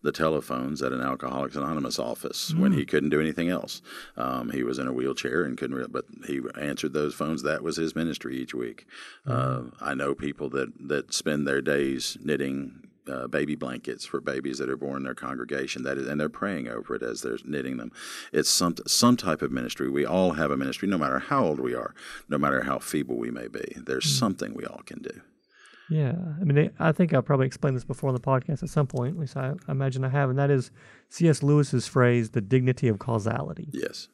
the 0.07 0.11
telephones 0.13 0.81
at 0.81 0.93
an 0.93 1.01
Alcoholics 1.01 1.57
Anonymous 1.57 1.99
office 1.99 2.53
when 2.55 2.71
he 2.71 2.85
couldn't 2.85 3.09
do 3.09 3.19
anything 3.19 3.49
else. 3.49 3.81
Um, 4.15 4.51
he 4.51 4.63
was 4.63 4.79
in 4.79 4.87
a 4.87 4.93
wheelchair 4.93 5.43
and 5.43 5.57
couldn't, 5.57 5.75
re- 5.75 5.85
but 5.89 6.05
he 6.25 6.39
answered 6.57 6.93
those 6.93 7.13
phones. 7.13 7.43
That 7.43 7.61
was 7.61 7.75
his 7.75 7.93
ministry 7.93 8.37
each 8.37 8.55
week. 8.55 8.85
Uh, 9.25 9.63
I 9.81 9.95
know 9.95 10.15
people 10.15 10.49
that 10.51 10.69
that 10.87 11.13
spend 11.13 11.45
their 11.45 11.61
days 11.61 12.17
knitting 12.23 12.87
uh, 13.05 13.27
baby 13.27 13.55
blankets 13.55 14.05
for 14.05 14.21
babies 14.21 14.59
that 14.59 14.69
are 14.69 14.77
born 14.77 14.97
in 14.97 15.03
their 15.03 15.13
congregation. 15.13 15.83
That 15.83 15.97
is, 15.97 16.07
and 16.07 16.21
they're 16.21 16.29
praying 16.29 16.69
over 16.69 16.95
it 16.95 17.03
as 17.03 17.21
they're 17.21 17.37
knitting 17.43 17.75
them. 17.75 17.91
It's 18.31 18.49
some 18.49 18.75
some 18.85 19.17
type 19.17 19.41
of 19.41 19.51
ministry. 19.51 19.89
We 19.89 20.05
all 20.05 20.31
have 20.33 20.51
a 20.51 20.57
ministry, 20.57 20.87
no 20.87 20.97
matter 20.97 21.19
how 21.19 21.43
old 21.43 21.59
we 21.59 21.75
are, 21.75 21.93
no 22.29 22.37
matter 22.37 22.63
how 22.63 22.79
feeble 22.79 23.17
we 23.17 23.29
may 23.29 23.49
be. 23.49 23.75
There's 23.75 24.09
something 24.09 24.53
we 24.53 24.65
all 24.65 24.83
can 24.85 25.01
do. 25.01 25.19
Yeah, 25.89 26.15
I 26.41 26.43
mean, 26.43 26.55
they, 26.55 26.69
I 26.79 26.91
think 26.91 27.13
I 27.13 27.21
probably 27.21 27.47
explained 27.47 27.77
this 27.77 27.85
before 27.85 28.09
on 28.09 28.13
the 28.15 28.21
podcast 28.21 28.61
at 28.63 28.69
some 28.69 28.87
point. 28.87 29.13
At 29.15 29.19
least 29.19 29.37
I, 29.37 29.53
I 29.67 29.71
imagine 29.71 30.03
I 30.03 30.09
have, 30.09 30.29
and 30.29 30.37
that 30.37 30.51
is 30.51 30.69
C.S. 31.09 31.41
Lewis's 31.41 31.87
phrase, 31.87 32.31
"the 32.31 32.41
dignity 32.41 32.87
of 32.89 32.99
causality." 32.99 33.69
Yes. 33.71 34.09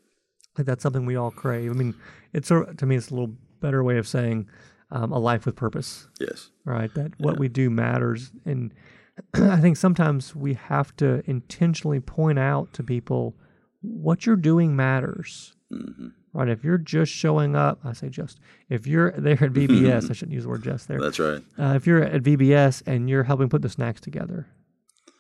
I 0.54 0.58
think 0.58 0.68
that's 0.68 0.84
something 0.84 1.06
we 1.06 1.16
all 1.16 1.32
crave. 1.32 1.72
I 1.72 1.74
mean, 1.74 1.96
it's 2.32 2.52
a, 2.52 2.66
to 2.78 2.86
me, 2.86 2.96
it's 2.96 3.10
a 3.10 3.14
little 3.16 3.36
better 3.60 3.84
way 3.84 3.98
of 3.98 4.08
saying 4.08 4.48
um, 4.92 5.12
a 5.12 5.18
life 5.18 5.48
with 5.48 5.56
purpose, 5.56 6.08
Yes. 6.20 6.52
right? 6.64 6.94
That 6.94 7.14
what 7.20 7.40
we 7.40 7.48
do 7.48 7.72
matters, 7.72 8.32
and 8.46 8.72
I 9.34 9.60
think 9.60 9.78
sometimes 9.78 10.36
we 10.36 10.54
have 10.54 10.96
to 10.98 11.24
intentionally 11.28 12.00
point 12.00 12.38
out 12.38 12.72
to 12.74 12.84
people 12.84 13.36
what 13.82 14.26
you're 14.28 14.36
doing 14.36 14.76
matters. 14.76 15.56
hmm 15.72 16.10
Right? 16.34 16.50
If 16.50 16.64
you're 16.64 16.80
just 16.80 17.12
showing 17.12 17.56
up, 17.56 17.80
I 17.84 17.94
say 17.94 18.10
just. 18.10 18.40
If 18.68 18.88
you're 18.88 19.12
there 19.12 19.34
at 19.34 19.54
VBS, 19.54 20.06
I 20.10 20.14
shouldn't 20.14 20.32
use 20.34 20.44
the 20.44 20.50
word 20.50 20.64
just 20.64 20.88
there. 20.88 21.00
That's 21.00 21.20
right. 21.20 21.44
Uh, 21.60 21.74
if 21.76 21.86
you're 21.86 22.04
at 22.04 22.24
VBS 22.24 22.82
and 22.88 23.08
you're 23.10 23.24
helping 23.24 23.50
put 23.50 23.62
the 23.62 23.70
snacks 23.70 24.02
together, 24.02 24.48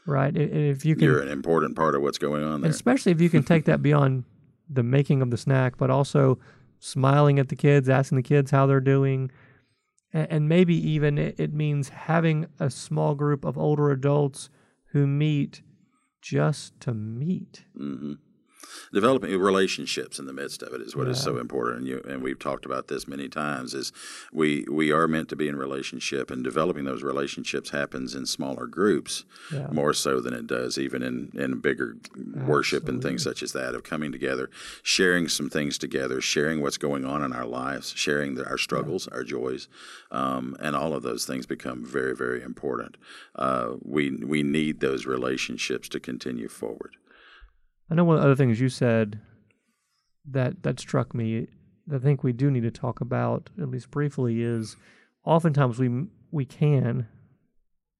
right? 0.07 0.35
I- 0.35 0.39
If 0.39 0.85
you 0.85 0.95
can, 0.95 1.03
You're 1.05 1.21
an 1.21 1.27
important 1.29 1.75
part 1.75 1.93
of 1.95 2.01
what's 2.01 2.17
going 2.17 2.43
on 2.43 2.61
there. 2.61 2.71
especially 2.71 3.11
if 3.11 3.21
you 3.21 3.29
can 3.29 3.43
take 3.43 3.65
that 3.65 3.81
beyond 3.83 4.23
the 4.67 4.81
making 4.83 5.21
of 5.21 5.29
the 5.29 5.37
snack, 5.37 5.77
but 5.77 5.89
also 5.91 6.39
smiling 6.79 7.37
at 7.37 7.49
the 7.49 7.55
kids, 7.55 7.87
asking 7.89 8.15
the 8.15 8.23
kids 8.23 8.49
how 8.49 8.65
they're 8.65 8.79
doing, 8.81 9.29
and, 10.13 10.27
and 10.31 10.49
maybe 10.49 10.75
even 10.75 11.17
it, 11.19 11.53
means 11.53 11.89
having 11.89 12.47
a 12.59 12.69
small 12.71 13.13
group 13.13 13.45
of 13.45 13.55
older 13.57 13.91
adults 13.91 14.49
who 14.93 15.05
meet 15.05 15.61
just 16.21 16.79
to 16.79 16.93
meet. 16.93 17.65
hmm 17.77 18.13
Developing 18.91 19.37
relationships 19.39 20.19
in 20.19 20.25
the 20.25 20.33
midst 20.33 20.61
of 20.63 20.73
it 20.73 20.81
is 20.81 20.95
what 20.95 21.07
is 21.07 21.19
so 21.21 21.37
important, 21.37 21.79
and, 21.79 21.87
you, 21.87 22.01
and 22.07 22.21
we've 22.21 22.39
talked 22.39 22.65
about 22.65 22.87
this 22.87 23.07
many 23.07 23.27
times. 23.29 23.73
Is 23.73 23.91
we 24.31 24.65
we 24.69 24.91
are 24.91 25.07
meant 25.07 25.29
to 25.29 25.35
be 25.35 25.47
in 25.47 25.55
relationship, 25.55 26.29
and 26.31 26.43
developing 26.43 26.85
those 26.85 27.03
relationships 27.03 27.69
happens 27.71 28.15
in 28.15 28.25
smaller 28.25 28.67
groups 28.67 29.25
Yeah. 29.51 29.67
more 29.71 29.93
so 29.93 30.19
than 30.21 30.33
it 30.33 30.47
does 30.47 30.77
even 30.77 31.01
in 31.03 31.31
in 31.33 31.59
bigger 31.59 31.97
worship 32.35 32.87
and 32.87 33.01
things 33.01 33.23
such 33.23 33.41
as 33.43 33.51
that 33.53 33.73
of 33.75 33.83
coming 33.83 34.11
together, 34.11 34.49
sharing 34.81 35.27
some 35.27 35.49
things 35.49 35.77
together, 35.77 36.21
sharing 36.21 36.61
what's 36.61 36.77
going 36.77 37.05
on 37.05 37.23
in 37.23 37.33
our 37.33 37.45
lives, 37.45 37.93
sharing 37.95 38.35
the, 38.35 38.45
our 38.47 38.57
struggles, 38.57 39.07
our 39.09 39.23
joys, 39.23 39.67
um, 40.11 40.55
and 40.59 40.75
all 40.75 40.93
of 40.93 41.03
those 41.03 41.25
things 41.25 41.45
become 41.45 41.85
very 41.85 42.15
very 42.15 42.41
important. 42.41 42.97
Uh, 43.35 43.73
we 43.81 44.11
we 44.11 44.43
need 44.43 44.79
those 44.79 45.05
relationships 45.05 45.89
to 45.89 45.99
continue 45.99 46.47
forward. 46.47 46.95
I 47.93 47.95
know 47.95 48.05
one 48.05 48.15
of 48.15 48.23
the 48.23 48.25
other 48.25 48.35
things 48.35 48.59
you 48.59 48.69
said 48.69 49.19
that 50.31 50.63
that 50.63 50.79
struck 50.79 51.13
me 51.13 51.47
that 51.85 51.97
I 51.97 51.99
think 51.99 52.23
we 52.23 52.33
do 52.33 52.49
need 52.49 52.63
to 52.63 52.71
talk 52.71 53.01
about 53.01 53.51
at 53.61 53.69
least 53.69 53.91
briefly 53.91 54.41
is 54.41 54.75
oftentimes 55.23 55.77
we 55.77 56.07
we 56.31 56.43
can 56.43 57.07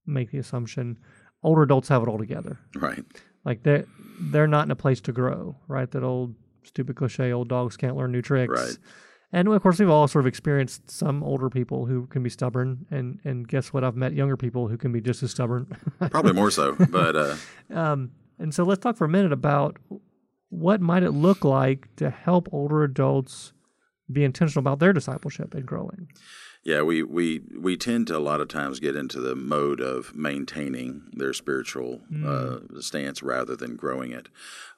make 0.07 0.31
the 0.31 0.39
assumption 0.39 0.97
older 1.43 1.61
adults 1.61 1.89
have 1.89 2.01
it 2.01 2.07
all 2.07 2.17
together. 2.17 2.57
Right. 2.75 3.05
Like 3.45 3.61
they 3.61 3.83
they're 4.19 4.47
not 4.47 4.65
in 4.65 4.71
a 4.71 4.75
place 4.75 4.99
to 5.01 5.11
grow, 5.11 5.57
right? 5.67 5.91
That 5.91 6.03
old 6.03 6.33
stupid 6.63 6.95
cliche 6.95 7.31
old 7.31 7.49
dogs 7.49 7.77
can't 7.77 7.95
learn 7.95 8.11
new 8.11 8.23
tricks. 8.23 8.51
Right. 8.51 8.77
And 9.31 9.47
of 9.47 9.61
course 9.61 9.77
we've 9.77 9.91
all 9.91 10.07
sort 10.07 10.23
of 10.23 10.27
experienced 10.27 10.89
some 10.89 11.21
older 11.21 11.51
people 11.51 11.85
who 11.85 12.07
can 12.07 12.23
be 12.23 12.31
stubborn 12.31 12.87
and 12.89 13.19
and 13.23 13.47
guess 13.47 13.71
what 13.71 13.83
I've 13.83 13.95
met 13.95 14.13
younger 14.13 14.37
people 14.37 14.69
who 14.69 14.77
can 14.77 14.91
be 14.91 15.01
just 15.01 15.21
as 15.21 15.29
stubborn. 15.29 15.67
Probably 16.09 16.33
more 16.33 16.49
so, 16.49 16.75
but 16.89 17.15
uh, 17.15 17.35
Um, 17.71 18.09
and 18.39 18.53
so 18.53 18.63
let's 18.63 18.81
talk 18.81 18.97
for 18.97 19.05
a 19.05 19.09
minute 19.09 19.31
about 19.31 19.77
what 20.49 20.81
might 20.81 21.03
it 21.03 21.11
look 21.11 21.43
like 21.43 21.87
to 21.95 22.09
help 22.09 22.47
older 22.51 22.83
adults 22.83 23.53
be 24.11 24.23
intentional 24.23 24.61
about 24.61 24.79
their 24.79 24.93
discipleship 24.93 25.53
and 25.53 25.65
growing. 25.65 26.07
Yeah, 26.63 26.81
we, 26.81 27.03
we 27.03 27.41
we 27.59 27.75
tend 27.75 28.07
to 28.07 28.17
a 28.17 28.19
lot 28.19 28.39
of 28.39 28.47
times 28.47 28.79
get 28.79 28.95
into 28.95 29.19
the 29.19 29.35
mode 29.35 29.81
of 29.81 30.15
maintaining 30.15 31.03
their 31.11 31.33
spiritual 31.33 32.01
uh, 32.25 32.59
stance 32.79 33.21
rather 33.21 33.55
than 33.55 33.75
growing 33.75 34.11
it. 34.11 34.29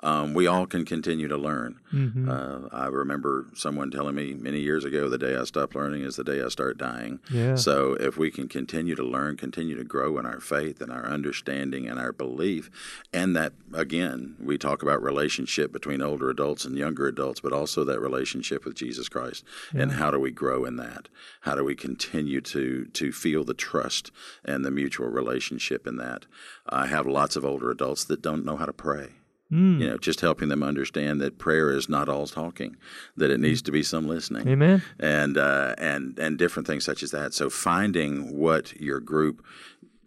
Um, 0.01 0.33
we 0.33 0.45
all 0.47 0.65
can 0.65 0.83
continue 0.83 1.27
to 1.27 1.37
learn. 1.37 1.79
Mm-hmm. 1.93 2.29
Uh, 2.29 2.69
I 2.71 2.87
remember 2.87 3.47
someone 3.53 3.91
telling 3.91 4.15
me 4.15 4.33
many 4.33 4.59
years 4.59 4.83
ago, 4.83 5.09
"The 5.09 5.19
day 5.19 5.35
I 5.35 5.43
stop 5.43 5.75
learning 5.75 6.01
is 6.01 6.15
the 6.15 6.23
day 6.23 6.41
I 6.43 6.47
start 6.47 6.79
dying." 6.79 7.19
Yeah. 7.31 7.55
So 7.55 7.93
if 7.93 8.17
we 8.17 8.31
can 8.31 8.47
continue 8.47 8.95
to 8.95 9.03
learn, 9.03 9.37
continue 9.37 9.75
to 9.75 9.83
grow 9.83 10.17
in 10.17 10.25
our 10.25 10.39
faith 10.39 10.81
and 10.81 10.91
our 10.91 11.05
understanding 11.05 11.87
and 11.87 11.99
our 11.99 12.11
belief, 12.11 12.71
and 13.13 13.35
that 13.35 13.53
again, 13.73 14.35
we 14.39 14.57
talk 14.57 14.81
about 14.81 15.03
relationship 15.03 15.71
between 15.71 16.01
older 16.01 16.31
adults 16.31 16.65
and 16.65 16.75
younger 16.77 17.07
adults, 17.07 17.41
but 17.41 17.53
also 17.53 17.83
that 17.83 17.99
relationship 17.99 18.65
with 18.65 18.73
Jesus 18.73 19.07
Christ, 19.07 19.43
and 19.71 19.93
how 19.93 20.09
do 20.09 20.19
we 20.19 20.31
grow 20.31 20.65
in 20.65 20.77
that? 20.77 21.09
How 21.41 21.53
do 21.53 21.63
we 21.63 21.74
we 21.75 21.87
continue 21.87 22.39
to 22.41 22.85
to 22.93 23.11
feel 23.11 23.43
the 23.43 23.53
trust 23.53 24.11
and 24.45 24.63
the 24.63 24.71
mutual 24.71 25.07
relationship 25.07 25.85
in 25.85 25.97
that. 25.97 26.25
I 26.69 26.87
have 26.87 27.05
lots 27.05 27.35
of 27.35 27.43
older 27.45 27.69
adults 27.69 28.05
that 28.05 28.21
don't 28.21 28.45
know 28.45 28.55
how 28.57 28.65
to 28.65 28.73
pray. 28.73 29.09
Mm. 29.51 29.79
You 29.79 29.89
know, 29.89 29.97
just 29.97 30.21
helping 30.21 30.49
them 30.49 30.63
understand 30.63 31.21
that 31.21 31.37
prayer 31.37 31.69
is 31.71 31.87
not 31.87 32.09
all 32.09 32.25
talking, 32.27 32.77
that 33.15 33.29
it 33.29 33.39
needs 33.39 33.61
to 33.63 33.71
be 33.71 33.83
some 33.83 34.07
listening, 34.07 34.47
Amen. 34.47 34.81
and 34.99 35.37
uh, 35.37 35.75
and 35.77 36.17
and 36.17 36.37
different 36.37 36.65
things 36.67 36.83
such 36.85 37.03
as 37.03 37.11
that. 37.11 37.33
So 37.33 37.49
finding 37.49 38.35
what 38.35 38.79
your 38.79 38.99
group 38.99 39.45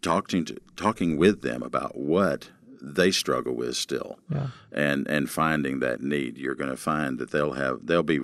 talking 0.01 0.43
to 0.45 0.57
talking 0.75 1.17
with 1.17 1.41
them 1.41 1.61
about 1.63 1.97
what 1.97 2.49
they 2.81 3.11
struggle 3.11 3.53
with 3.53 3.75
still, 3.77 4.19
Yeah. 4.29 4.47
and 4.71 5.07
and 5.07 5.29
finding 5.29 5.79
that 5.79 6.01
need, 6.01 6.37
you're 6.37 6.55
going 6.55 6.71
to 6.71 6.77
find 6.77 7.17
that 7.19 7.31
they'll 7.31 7.53
have 7.53 7.85
they'll 7.85 8.03
be 8.03 8.19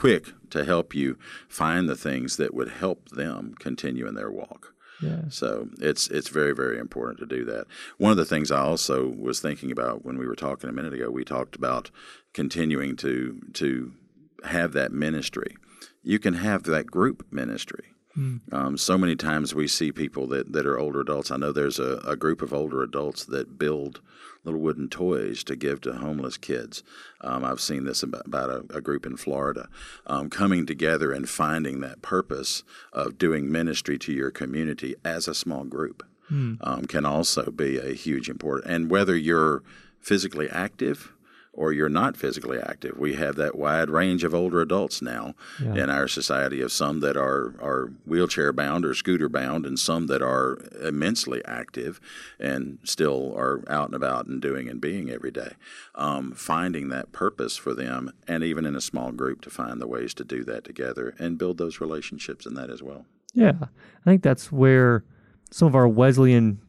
quick 0.00 0.32
to 0.48 0.64
help 0.64 0.94
you 0.94 1.18
find 1.46 1.86
the 1.86 1.94
things 1.94 2.38
that 2.38 2.54
would 2.54 2.70
help 2.70 3.10
them 3.10 3.54
continue 3.58 4.08
in 4.08 4.14
their 4.14 4.30
walk. 4.30 4.72
Yeah. 5.02 5.24
So 5.28 5.68
it's 5.78 6.08
it's 6.08 6.28
very 6.28 6.54
very 6.54 6.78
important 6.78 7.18
to 7.20 7.26
do 7.26 7.44
that. 7.44 7.66
One 7.98 8.10
of 8.10 8.16
the 8.16 8.24
things 8.24 8.50
I 8.50 8.60
also 8.60 9.08
was 9.08 9.40
thinking 9.40 9.70
about 9.70 10.04
when 10.04 10.16
we 10.16 10.26
were 10.26 10.34
talking 10.34 10.70
a 10.70 10.72
minute 10.72 10.94
ago, 10.94 11.10
we 11.10 11.24
talked 11.24 11.54
about 11.54 11.90
continuing 12.32 12.96
to 12.96 13.40
to 13.54 13.92
have 14.44 14.72
that 14.72 14.90
ministry. 14.92 15.56
You 16.02 16.18
can 16.18 16.34
have 16.34 16.62
that 16.62 16.86
group 16.86 17.26
ministry. 17.30 17.84
Um, 18.52 18.76
so 18.76 18.98
many 18.98 19.16
times 19.16 19.54
we 19.54 19.68
see 19.68 19.92
people 19.92 20.26
that, 20.28 20.52
that 20.52 20.66
are 20.66 20.78
older 20.78 21.00
adults. 21.00 21.30
I 21.30 21.36
know 21.36 21.52
there's 21.52 21.78
a, 21.78 22.00
a 22.04 22.16
group 22.16 22.42
of 22.42 22.52
older 22.52 22.82
adults 22.82 23.24
that 23.26 23.58
build 23.58 24.00
little 24.44 24.60
wooden 24.60 24.88
toys 24.88 25.44
to 25.44 25.56
give 25.56 25.80
to 25.82 25.92
homeless 25.94 26.36
kids. 26.36 26.82
Um, 27.20 27.44
I've 27.44 27.60
seen 27.60 27.84
this 27.84 28.02
about, 28.02 28.26
about 28.26 28.50
a, 28.50 28.76
a 28.76 28.80
group 28.80 29.04
in 29.06 29.16
Florida 29.16 29.68
um, 30.06 30.30
coming 30.30 30.66
together 30.66 31.12
and 31.12 31.28
finding 31.28 31.80
that 31.80 32.02
purpose 32.02 32.62
of 32.92 33.18
doing 33.18 33.50
ministry 33.50 33.98
to 33.98 34.12
your 34.12 34.30
community 34.30 34.94
as 35.04 35.28
a 35.28 35.34
small 35.34 35.64
group 35.64 36.02
um, 36.60 36.84
can 36.86 37.04
also 37.04 37.50
be 37.50 37.78
a 37.78 37.92
huge 37.92 38.28
important. 38.28 38.72
And 38.72 38.90
whether 38.90 39.16
you're 39.16 39.62
physically 40.00 40.48
active 40.48 41.12
or 41.52 41.72
you're 41.72 41.88
not 41.88 42.16
physically 42.16 42.58
active, 42.58 42.96
we 42.96 43.14
have 43.14 43.34
that 43.36 43.56
wide 43.58 43.90
range 43.90 44.22
of 44.22 44.32
older 44.34 44.60
adults 44.60 45.02
now 45.02 45.34
Yeah. 45.62 45.74
in 45.84 45.90
our 45.90 46.06
society 46.06 46.60
of 46.60 46.70
some 46.70 47.00
that 47.00 47.16
are, 47.16 47.54
are 47.60 47.92
wheelchair 48.06 48.52
bound 48.52 48.84
or 48.84 48.94
scooter 48.94 49.28
bound 49.28 49.66
and 49.66 49.78
some 49.78 50.06
that 50.06 50.22
are 50.22 50.58
immensely 50.80 51.42
active 51.44 52.00
and 52.38 52.78
still 52.84 53.34
are 53.36 53.64
out 53.68 53.86
and 53.86 53.94
about 53.96 54.26
and 54.26 54.40
doing 54.40 54.68
and 54.68 54.80
being 54.80 55.10
every 55.10 55.32
day. 55.32 55.52
Um, 55.96 56.32
finding 56.32 56.88
that 56.90 57.10
purpose 57.12 57.56
for 57.56 57.74
them 57.74 58.12
and 58.28 58.44
even 58.44 58.64
in 58.64 58.76
a 58.76 58.80
small 58.80 59.10
group 59.10 59.40
to 59.42 59.50
find 59.50 59.80
the 59.80 59.88
ways 59.88 60.14
to 60.14 60.24
do 60.24 60.44
that 60.44 60.64
together 60.64 61.14
and 61.18 61.36
build 61.36 61.58
those 61.58 61.80
relationships 61.80 62.46
in 62.46 62.54
that 62.54 62.70
as 62.70 62.82
well. 62.82 63.06
Yeah. 63.34 63.54
I 63.62 64.10
think 64.10 64.22
that's 64.22 64.52
where 64.52 65.04
some 65.50 65.66
of 65.66 65.74
our 65.74 65.88
Wesleyan 65.88 66.60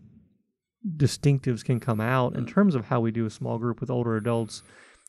distinctives 0.97 1.63
can 1.63 1.79
come 1.79 2.01
out 2.01 2.35
in 2.35 2.45
terms 2.45 2.75
of 2.75 2.85
how 2.85 2.99
we 2.99 3.11
do 3.11 3.25
a 3.25 3.29
small 3.29 3.57
group 3.59 3.79
with 3.79 3.89
older 3.89 4.15
adults 4.15 4.63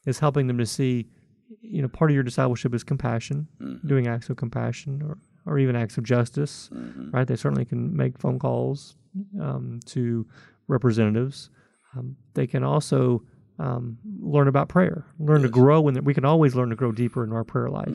is 0.07 0.19
helping 0.19 0.47
them 0.47 0.59
to 0.59 0.67
see 0.67 1.07
you 1.61 1.81
know 1.83 1.89
part 1.89 2.11
of 2.11 2.15
your 2.15 2.23
discipleship 2.23 2.75
is 2.75 2.83
compassion 2.85 3.47
doing 3.87 4.07
acts 4.07 4.29
of 4.31 4.37
compassion 4.37 5.03
or, 5.03 5.19
or 5.47 5.59
even 5.59 5.75
acts 5.77 5.97
of 5.99 6.05
justice 6.05 6.69
right? 7.13 7.27
They 7.27 7.37
certainly 7.37 7.65
can 7.65 7.95
make 7.97 8.19
phone 8.19 8.39
calls 8.39 8.97
um, 9.41 9.81
to 9.87 10.27
representatives. 10.69 11.51
Um, 11.97 12.17
they 12.35 12.47
can 12.47 12.65
also 12.65 13.23
um, 13.59 13.99
learn 14.21 14.49
about 14.49 14.69
prayer 14.69 15.05
learn 15.19 15.43
to 15.43 15.49
grow 15.49 15.87
and 15.89 16.01
we 16.05 16.15
can 16.15 16.25
always 16.25 16.55
learn 16.55 16.71
to 16.71 16.77
grow 16.77 16.93
deeper 16.93 17.23
in 17.25 17.33
our 17.33 17.45
prayer 17.45 17.69
life. 17.69 17.95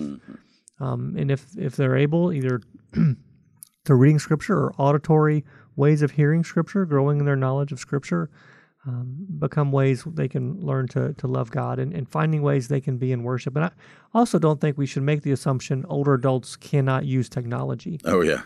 Um, 0.79 1.15
and 1.17 1.31
if 1.31 1.45
if 1.57 1.75
they're 1.75 1.97
able 1.97 2.31
either 2.33 2.61
through 3.85 3.97
reading 3.97 4.19
scripture 4.19 4.57
or 4.57 4.73
auditory 4.77 5.43
ways 5.77 6.01
of 6.01 6.11
hearing 6.11 6.43
scripture, 6.43 6.85
growing 6.85 7.19
in 7.19 7.25
their 7.25 7.37
knowledge 7.37 7.71
of 7.71 7.79
scripture, 7.79 8.29
um, 8.85 9.15
become 9.39 9.71
ways 9.71 10.03
they 10.05 10.27
can 10.27 10.59
learn 10.59 10.87
to, 10.89 11.13
to 11.13 11.27
love 11.27 11.51
God 11.51 11.79
and, 11.79 11.93
and 11.93 12.09
finding 12.09 12.41
ways 12.41 12.67
they 12.67 12.81
can 12.81 12.97
be 12.97 13.11
in 13.11 13.23
worship. 13.23 13.55
And 13.55 13.65
I 13.65 13.71
also 14.13 14.39
don't 14.39 14.59
think 14.59 14.77
we 14.77 14.85
should 14.85 15.03
make 15.03 15.21
the 15.21 15.31
assumption 15.31 15.85
older 15.87 16.13
adults 16.13 16.55
cannot 16.55 17.05
use 17.05 17.29
technology. 17.29 17.99
Oh, 18.03 18.21
yeah. 18.21 18.41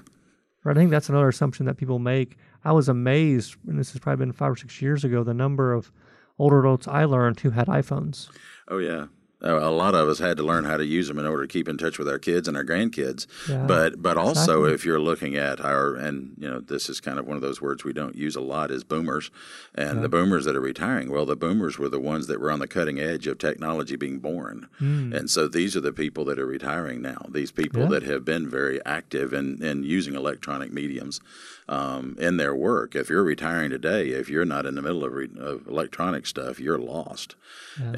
Right? 0.63 0.78
I 0.78 0.80
think 0.80 0.91
that's 0.91 1.10
another 1.10 1.30
assumption 1.30 1.65
that 1.65 1.78
people 1.78 1.98
make. 1.98 2.38
I 2.63 2.72
was 2.72 2.89
amazed, 2.89 3.56
and 3.67 3.80
this 3.80 3.91
has 3.94 4.00
probably 4.00 4.26
been 4.26 4.34
five 4.34 4.52
or 4.52 4.56
six 4.56 4.82
years 4.82 5.04
ago, 5.04 5.24
the 5.24 5.34
number 5.34 5.74
of 5.74 5.91
older 6.38 6.60
adults 6.60 6.88
I 6.88 7.06
learned 7.06 7.39
who 7.39 7.52
had 7.52 7.67
iPhones. 7.67 8.30
Oh 8.67 8.78
yeah. 8.78 9.08
Uh, 9.44 9.58
A 9.60 9.72
lot 9.72 9.96
of 9.96 10.08
us 10.08 10.20
had 10.20 10.38
to 10.38 10.44
learn 10.44 10.66
how 10.66 10.78
to 10.78 10.86
use 10.86 11.08
them 11.08 11.18
in 11.20 11.26
order 11.26 11.44
to 11.48 11.52
keep 11.52 11.68
in 11.68 11.78
touch 11.78 11.98
with 11.98 12.08
our 12.08 12.20
kids 12.20 12.48
and 12.48 12.56
our 12.56 12.64
grandkids. 12.64 13.26
Yeah, 13.50 13.66
but 13.68 14.02
but 14.02 14.18
also 14.18 14.42
exactly. 14.64 14.74
if 14.74 14.86
you're 14.86 15.00
looking 15.00 15.36
at 15.36 15.60
our 15.64 15.96
and 15.96 16.36
you 16.38 16.50
know 16.50 16.60
this 16.60 16.90
is 16.90 17.00
kind 17.00 17.18
of 17.20 17.26
one 17.26 17.36
of 17.36 17.42
those 17.42 17.62
words 17.62 17.84
we 17.84 17.94
don't 17.94 18.16
use 18.16 18.36
a 18.36 18.42
lot 18.42 18.72
is 18.72 18.84
boomers, 18.84 19.32
and 19.74 20.04
the 20.04 20.10
boomers 20.10 20.46
that 20.46 20.56
are 20.56 20.62
retiring. 20.62 21.10
Well, 21.12 21.26
the 21.26 21.36
boomers 21.36 21.78
were 21.80 21.90
the 21.90 22.00
ones 22.00 22.28
that 22.28 22.40
were 22.40 22.52
on 22.52 22.60
the 22.60 22.68
cutting 22.68 23.00
edge 23.00 23.26
of 23.28 23.38
technology 23.38 23.96
being 23.96 24.20
born, 24.20 24.68
and 24.80 25.30
so 25.30 25.48
these 25.48 25.76
are 25.76 25.82
the 25.82 25.94
people 25.94 26.24
that 26.26 26.40
are 26.40 26.46
retiring 26.46 27.02
now. 27.02 27.26
These 27.30 27.52
people 27.52 27.82
Yeah. 27.84 27.90
that 27.90 28.04
have 28.04 28.24
been 28.26 28.50
very 28.50 28.80
active 28.86 29.34
in 29.34 29.62
in 29.64 29.84
using 29.84 30.16
electronic 30.16 30.72
mediums 30.72 31.20
um, 31.68 32.16
in 32.20 32.38
their 32.38 32.56
work. 32.56 32.96
If 32.96 33.10
you're 33.10 33.24
retiring 33.24 33.70
today, 33.72 34.10
if 34.10 34.30
you're 34.30 34.46
not 34.46 34.66
in 34.66 34.76
the 34.76 34.82
middle 34.82 35.04
of, 35.06 35.14
re- 35.14 35.30
of 35.40 35.68
electronic 35.68 36.26
stuff, 36.28 36.60
you're 36.60 36.78
lost. 36.80 37.36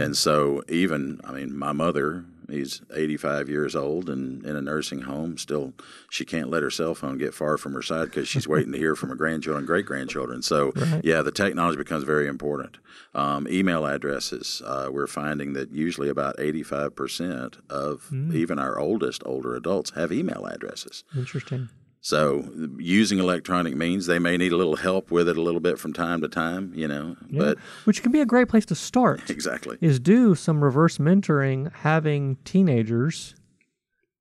And 0.03 0.15
so, 0.15 0.61
even, 0.69 1.19
mean, 1.33 1.57
my 1.57 1.71
mother, 1.71 2.25
he's 2.49 2.81
85 2.93 3.49
years 3.49 3.75
old 3.75 4.09
and 4.09 4.45
in 4.45 4.55
a 4.55 4.61
nursing 4.61 5.01
home, 5.01 5.37
still, 5.37 5.73
she 6.09 6.25
can't 6.25 6.49
let 6.49 6.63
her 6.63 6.69
cell 6.69 6.95
phone 6.95 7.17
get 7.17 7.33
far 7.33 7.57
from 7.57 7.73
her 7.73 7.81
side 7.81 8.05
because 8.05 8.27
she's 8.27 8.47
waiting 8.47 8.71
to 8.71 8.77
hear 8.77 8.95
from 8.95 9.09
her 9.09 9.15
grandchildren, 9.15 9.65
great 9.65 9.85
grandchildren. 9.85 10.41
So, 10.41 10.73
yeah, 11.03 11.21
the 11.21 11.31
technology 11.31 11.77
becomes 11.77 12.03
very 12.03 12.27
important. 12.27 12.77
Um, 13.15 13.47
email 13.49 13.85
addresses, 13.85 14.61
uh, 14.65 14.89
we're 14.91 15.07
finding 15.07 15.53
that 15.53 15.71
usually 15.71 16.09
about 16.09 16.37
85% 16.37 17.59
of 17.69 18.09
even 18.33 18.59
our 18.59 18.79
oldest 18.79 19.21
older 19.25 19.55
adults 19.55 19.91
have 19.91 20.11
email 20.11 20.45
addresses. 20.45 21.03
Interesting. 21.15 21.69
So 22.05 22.51
using 22.77 23.19
electronic 23.19 23.75
means 23.77 24.07
they 24.07 24.19
may 24.19 24.35
need 24.35 24.51
a 24.51 24.57
little 24.57 24.75
help 24.75 25.09
with 25.09 25.29
it 25.29 25.37
a 25.37 25.41
little 25.41 25.61
bit 25.61 25.79
from 25.79 25.93
time 25.93 26.19
to 26.19 26.27
time, 26.27 26.73
you 26.75 26.85
know. 26.85 27.15
But 27.31 27.57
Which 27.85 28.03
can 28.03 28.11
be 28.11 28.19
a 28.19 28.25
great 28.25 28.49
place 28.49 28.65
to 28.67 28.75
start. 28.75 29.29
exactly. 29.29 29.77
is 29.79 30.01
do 30.01 30.35
some 30.35 30.61
reverse 30.61 30.97
mentoring, 30.97 31.73
having 31.73 32.35
teenagers 32.43 33.35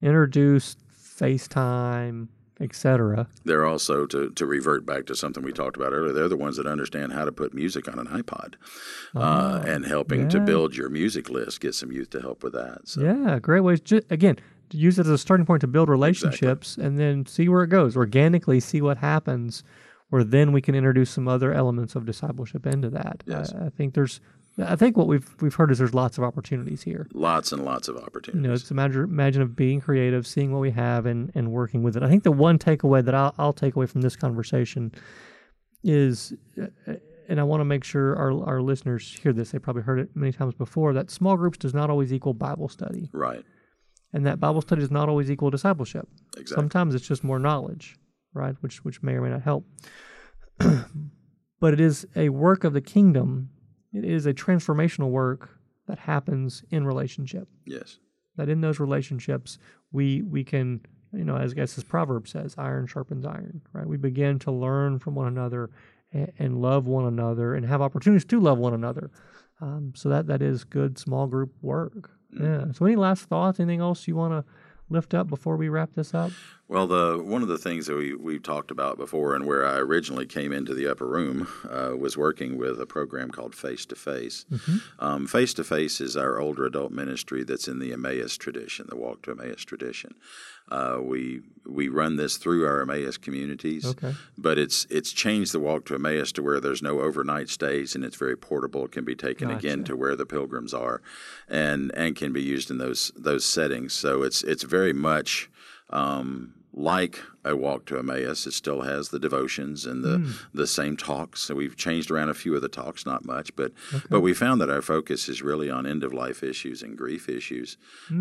introduce 0.01 0.77
FaceTime, 0.97 2.29
etc. 2.61 3.27
They're 3.45 3.66
also 3.66 4.07
to, 4.07 4.31
to 4.31 4.47
revert 4.47 4.87
back 4.87 5.07
to 5.07 5.16
something 5.16 5.42
we 5.42 5.53
talked 5.53 5.77
about 5.77 5.92
earlier. 5.92 6.12
They're 6.12 6.29
the 6.29 6.37
ones 6.37 6.57
that 6.59 6.66
understand 6.68 7.12
how 7.12 7.25
to 7.25 7.33
put 7.33 7.53
music 7.53 7.88
on 7.88 7.99
an 7.99 8.07
iPod, 8.07 8.55
uh, 9.16 9.62
and 9.66 9.85
helping 9.87 10.29
to 10.29 10.38
Oh, 10.40 10.45
build 10.45 10.77
your 10.77 10.88
music 10.88 11.29
list. 11.29 11.61
Get 11.61 11.75
some 11.75 11.90
youth 11.90 12.11
to 12.11 12.21
help 12.21 12.45
with 12.45 12.53
that. 12.53 12.83
So 12.85 13.01
Yeah, 13.01 13.40
great 13.40 13.61
ways. 13.61 13.81
Ju- 13.81 14.03
again, 14.11 14.37
to 14.37 14.42
use 14.73 14.99
it 14.99 15.07
as 15.07 15.13
a 15.13 15.19
starting 15.19 15.47
point 15.47 15.61
to 15.61 15.67
build 15.67 15.89
relationships, 15.89 16.77
and 16.77 16.99
then 16.99 17.27
see 17.27 17.49
where 17.49 17.63
it 17.63 17.69
goes 17.69 17.97
organically. 17.97 18.61
See 18.61 18.81
what 18.81 18.99
happens, 18.99 19.63
where 20.11 20.25
then 20.25 20.53
we 20.53 20.61
can 20.61 20.75
introduce 20.75 21.11
some 21.11 21.29
other 21.29 21.53
elements 21.53 21.95
of 21.95 22.05
discipleship 22.05 22.67
into 22.67 22.91
that. 22.91 23.23
Yes. 23.27 23.53
I, 23.53 23.67
I 23.67 23.69
think 23.71 23.95
there's. 23.95 24.21
I 24.59 24.77
think 24.77 24.99
what 24.99 25.07
we've 25.07 25.35
we've 25.41 25.55
heard 25.55 25.71
is 25.71 25.79
there's 25.79 25.95
lots 25.95 26.19
of 26.19 26.25
opportunities 26.25 26.83
here. 26.83 27.07
lots 27.15 27.53
and 27.53 27.65
lots 27.65 27.89
of 27.89 27.97
opportunities. 27.97 28.43
you 28.43 28.49
know, 28.49 28.53
it's 28.53 28.71
a 28.71 28.75
matter 28.75 29.05
imagine 29.05 29.41
of 29.41 29.57
being 29.57 29.81
creative, 29.81 30.27
seeing 30.27 30.53
what 30.53 30.61
we 30.61 30.71
have, 30.73 31.07
and 31.07 31.33
and 31.35 31.51
working 31.53 31.83
with 31.83 31.97
it. 31.97 32.03
I 32.03 32.09
think 32.11 32.23
the 32.23 32.33
one 32.33 32.59
takeaway 32.59 33.03
that 33.03 33.15
I'll, 33.15 33.35
I'll 33.39 33.55
take 33.55 33.77
away 33.77 33.87
from 33.87 34.03
this 34.03 34.15
conversation 34.15 34.93
is, 35.83 36.35
uh, 36.61 36.67
and 37.31 37.41
I 37.41 37.45
want 37.45 37.63
to 37.63 37.65
make 37.65 37.83
sure 37.83 38.15
our 38.15 38.45
our 38.45 38.61
listeners 38.61 39.19
hear 39.23 39.33
this. 39.33 39.53
They 39.53 39.59
probably 39.59 39.83
heard 39.85 39.99
it 39.99 40.11
many 40.15 40.33
times 40.33 40.53
before. 40.53 40.93
That 40.93 41.11
small 41.11 41.39
groups 41.39 41.57
does 41.57 41.73
not 41.73 41.89
always 41.89 42.13
equal 42.13 42.35
Bible 42.35 42.69
study, 42.69 43.09
right. 43.15 43.43
And 44.12 44.27
that 44.27 44.40
Bible 44.40 44.62
study 44.62 44.81
does 44.81 44.90
not 44.90 45.09
always 45.09 45.31
equal 45.31 45.51
discipleship. 45.51 46.09
Exactly. 46.37 46.55
Sometimes 46.55 46.94
it's 46.94 47.07
just 47.07 47.25
more 47.25 47.38
knowledge, 47.38 47.96
right? 48.35 48.55
Which 48.61 48.85
which 48.85 49.03
may 49.03 49.14
or 49.14 49.22
may 49.22 49.31
not 49.31 49.42
help. 49.42 49.66
but 50.59 51.72
it 51.72 51.81
is 51.81 52.07
a 52.16 52.29
work 52.29 52.64
of 52.64 52.72
the 52.72 52.81
kingdom. 52.81 53.51
It 53.92 54.05
is 54.05 54.27
a 54.27 54.35
transformational 54.35 55.11
work 55.11 55.51
that 55.87 55.98
happens 55.98 56.64
in 56.70 56.87
relationship 56.87 57.48
yes. 57.66 57.98
that 58.37 58.48
in 58.48 58.61
those 58.61 58.81
relationships 58.81 59.59
we 59.90 60.22
we 60.22 60.44
can 60.44 60.81
you 61.12 61.25
know 61.25 61.37
as 61.37 61.53
I 61.53 61.57
guess 61.57 61.75
this 61.75 61.85
proverb 61.85 62.29
says 62.29 62.55
iron 62.57 62.87
sharpens 62.87 63.27
iron 63.27 63.62
right 63.72 63.87
we 63.87 63.96
begin 63.96 64.38
to 64.40 64.53
learn 64.53 64.98
from 64.98 65.14
one 65.14 65.27
another 65.27 65.70
and, 66.12 66.33
and 66.38 66.62
love 66.62 66.87
one 66.87 67.05
another 67.05 67.55
and 67.55 67.66
have 67.66 67.83
opportunities 67.83 68.25
to 68.27 68.40
love 68.40 68.59
one 68.59 68.75
another 68.75 69.11
um, 69.61 69.92
so 69.94 70.09
that 70.09 70.27
that 70.29 70.40
is 70.40 70.64
good 70.64 70.98
small 70.98 71.27
group 71.27 71.53
work 71.61 72.11
yeah. 72.33 72.73
So 72.73 72.87
any 72.87 72.97
last 72.97 73.25
thoughts? 73.25 73.61
Anything 73.61 73.81
else 73.81 74.09
you 74.09 74.16
want 74.16 74.33
to 74.33 74.53
lift 74.90 75.14
up 75.14 75.29
before 75.29 75.57
we 75.57 75.68
wrap 75.68 75.95
this 75.95 76.14
up 76.14 76.33
Well, 76.73 76.87
the 76.87 77.23
one 77.23 77.43
of 77.43 77.49
the 77.49 77.59
things 77.59 77.87
that 77.87 77.97
we 77.97 78.15
we've 78.15 78.43
talked 78.43 78.71
about 78.71 78.97
before, 78.97 79.35
and 79.35 79.47
where 79.47 79.67
I 79.67 79.77
originally 79.77 80.25
came 80.25 80.53
into 80.53 80.73
the 80.73 80.87
upper 80.89 81.07
room, 81.07 81.47
uh, 81.69 81.95
was 81.99 82.17
working 82.17 82.57
with 82.57 82.81
a 82.81 82.87
program 82.87 83.31
called 83.31 83.55
Face 83.55 83.85
to 83.87 83.95
Face. 83.95 84.47
Face 85.29 85.53
to 85.55 85.65
Face 85.65 86.01
is 86.01 86.17
our 86.17 86.41
older 86.41 86.65
adult 86.65 86.91
ministry 86.91 87.45
that's 87.45 87.69
in 87.69 87.79
the 87.79 87.93
Emmaus 87.93 88.39
tradition, 88.39 88.87
the 88.89 88.97
Walk 88.97 89.21
to 89.25 89.33
Emmaus 89.33 89.63
tradition. 89.67 90.15
Uh, 90.71 90.99
we 91.03 91.43
we 91.67 91.89
run 91.89 92.17
this 92.17 92.39
through 92.39 92.65
our 92.67 92.81
Emmaus 92.81 93.19
communities, 93.19 93.85
Okay. 93.85 94.15
but 94.39 94.57
it's 94.59 94.87
it's 94.89 95.13
changed 95.13 95.53
the 95.53 95.61
Walk 95.61 95.85
to 95.87 95.95
Emmaus 95.95 96.33
to 96.33 96.43
where 96.43 96.59
there's 96.59 96.81
no 96.81 97.01
overnight 97.03 97.51
stays 97.51 97.95
and 97.95 98.03
it's 98.03 98.17
very 98.17 98.37
portable. 98.37 98.87
It 98.87 98.93
can 98.93 99.05
be 99.05 99.15
taken 99.15 99.51
again 99.51 99.85
to 99.85 99.95
where 99.95 100.17
the 100.17 100.25
pilgrims 100.25 100.73
are, 100.73 101.03
and 101.51 101.91
and 101.95 102.17
can 102.17 102.33
be 102.33 102.41
used 102.43 102.71
in 102.71 102.79
those 102.79 103.13
those 103.15 103.45
settings. 103.45 103.93
So 103.93 104.23
it's 104.23 104.43
it's 104.43 104.63
very 104.63 104.95
much 104.95 105.51
um, 105.91 106.55
like 106.75 107.21
a 107.45 107.55
walk 107.55 107.85
to 107.87 107.99
Emmaus. 107.99 108.47
It 108.47 108.53
still 108.53 108.81
has 108.83 109.11
the 109.11 109.19
devotions 109.19 109.85
and 109.85 110.03
the 110.03 110.35
the 110.55 110.67
same 110.67 110.97
talks. 110.97 111.41
So 111.43 111.55
we've 111.55 111.77
changed 111.77 112.11
around 112.11 112.31
a 112.31 112.35
few 112.35 112.55
of 112.55 112.63
the 112.63 112.69
talks, 112.69 113.05
not 113.05 113.25
much, 113.27 113.55
but 113.57 113.73
but 114.09 114.21
we 114.21 114.33
found 114.33 114.61
that 114.61 114.71
our 114.71 114.81
focus 114.83 115.29
is 115.29 115.43
really 115.43 115.69
on 115.71 115.87
end 115.87 116.03
of 116.03 116.15
life 116.15 116.43
issues 116.43 116.83
and 116.83 116.97
grief 116.97 117.29
issues, 117.29 117.77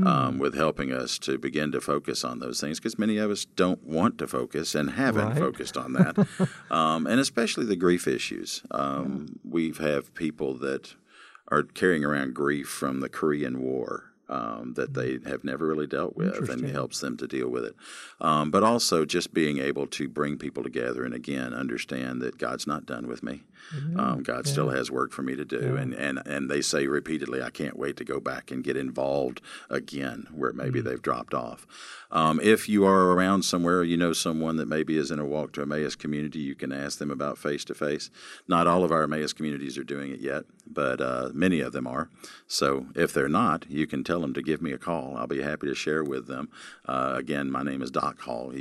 um, 0.05 0.37
with 0.37 0.53
helping 0.55 0.91
us 0.91 1.17
to 1.19 1.37
begin 1.37 1.71
to 1.71 1.79
focus 1.79 2.23
on 2.25 2.39
those 2.39 2.59
things 2.59 2.79
because 2.79 2.99
many 2.99 3.17
of 3.17 3.31
us 3.31 3.45
don't 3.45 3.83
want 3.85 4.17
to 4.17 4.27
focus 4.27 4.75
and 4.75 4.91
haven't 4.91 5.21
Right. 5.29 5.37
focused 5.37 5.77
on 5.77 5.93
that, 5.93 6.27
um, 6.71 7.07
and 7.07 7.19
especially 7.19 7.65
the 7.65 7.75
grief 7.77 8.07
issues. 8.07 8.63
Um, 8.71 9.39
We 9.45 9.71
have 9.79 10.13
people 10.13 10.55
that 10.55 10.95
are 11.49 11.63
carrying 11.63 12.03
around 12.03 12.33
grief 12.33 12.67
from 12.67 12.99
the 13.01 13.09
Korean 13.09 13.59
War. 13.61 14.10
Um, 14.31 14.75
that 14.75 14.93
they 14.93 15.19
have 15.25 15.43
never 15.43 15.67
really 15.67 15.87
dealt 15.87 16.15
with, 16.15 16.49
and 16.49 16.63
it 16.63 16.71
helps 16.71 17.01
them 17.01 17.17
to 17.17 17.27
deal 17.27 17.49
with 17.49 17.65
it. 17.65 17.75
Um, 18.21 18.49
but 18.49 18.63
also 18.63 19.03
just 19.03 19.33
being 19.33 19.57
able 19.57 19.87
to 19.87 20.07
bring 20.07 20.37
people 20.37 20.63
together 20.63 21.03
and 21.03 21.13
again 21.13 21.53
understand 21.53 22.21
that 22.21 22.37
God's 22.37 22.65
not 22.65 22.85
done 22.85 23.07
with 23.07 23.23
me. 23.23 23.43
Um, 23.95 24.23
God 24.23 24.47
still 24.47 24.69
has 24.69 24.89
work 24.89 25.11
for 25.11 25.21
me 25.21 25.35
to 25.35 25.45
do, 25.45 25.75
and, 25.75 25.93
and 25.93 26.21
and 26.25 26.49
they 26.49 26.61
say 26.61 26.87
repeatedly, 26.87 27.41
"I 27.43 27.49
can't 27.51 27.77
wait 27.77 27.95
to 27.97 28.03
go 28.03 28.19
back 28.19 28.51
and 28.51 28.63
get 28.63 28.75
involved 28.77 29.41
again 29.69 30.27
where 30.33 30.51
maybe 30.53 30.79
Mm. 30.81 30.85
they've 30.85 31.01
dropped 31.01 31.33
off." 31.33 31.67
Um, 32.09 32.39
if 32.41 32.67
you 32.67 32.85
are 32.85 33.11
around 33.13 33.43
somewhere, 33.43 33.83
you 33.83 33.95
know 33.97 34.13
someone 34.13 34.57
that 34.57 34.67
maybe 34.67 34.97
is 34.97 35.11
in 35.11 35.19
a 35.19 35.25
Walk 35.25 35.53
to 35.53 35.61
Emmaus 35.61 35.95
community, 35.95 36.39
you 36.39 36.55
can 36.55 36.71
ask 36.73 36.97
them 36.99 37.11
about 37.11 37.37
face 37.37 37.63
to 37.65 37.73
face. 37.73 38.09
Not 38.47 38.67
all 38.67 38.83
of 38.83 38.91
our 38.91 39.03
Emmaus 39.03 39.31
communities 39.31 39.77
are 39.77 39.83
doing 39.85 40.11
it 40.11 40.19
yet, 40.19 40.43
but 40.67 40.99
uh, 40.99 41.29
many 41.33 41.61
of 41.61 41.71
them 41.71 41.87
are. 41.87 42.09
So 42.47 42.87
if 42.95 43.13
they're 43.13 43.29
not, 43.29 43.65
you 43.69 43.87
can 43.87 44.03
tell 44.03 44.20
them 44.21 44.33
to 44.33 44.41
give 44.41 44.61
me 44.61 44.71
a 44.71 44.77
call. 44.77 45.15
I'll 45.17 45.27
be 45.27 45.41
happy 45.41 45.67
to 45.67 45.75
share 45.75 46.03
with 46.03 46.27
them. 46.27 46.49
Uh, 46.87 47.13
again, 47.17 47.51
my 47.51 47.63
name 47.63 47.81
is 47.81 47.91
Doc 47.91 48.19
Hall. 48.21 48.51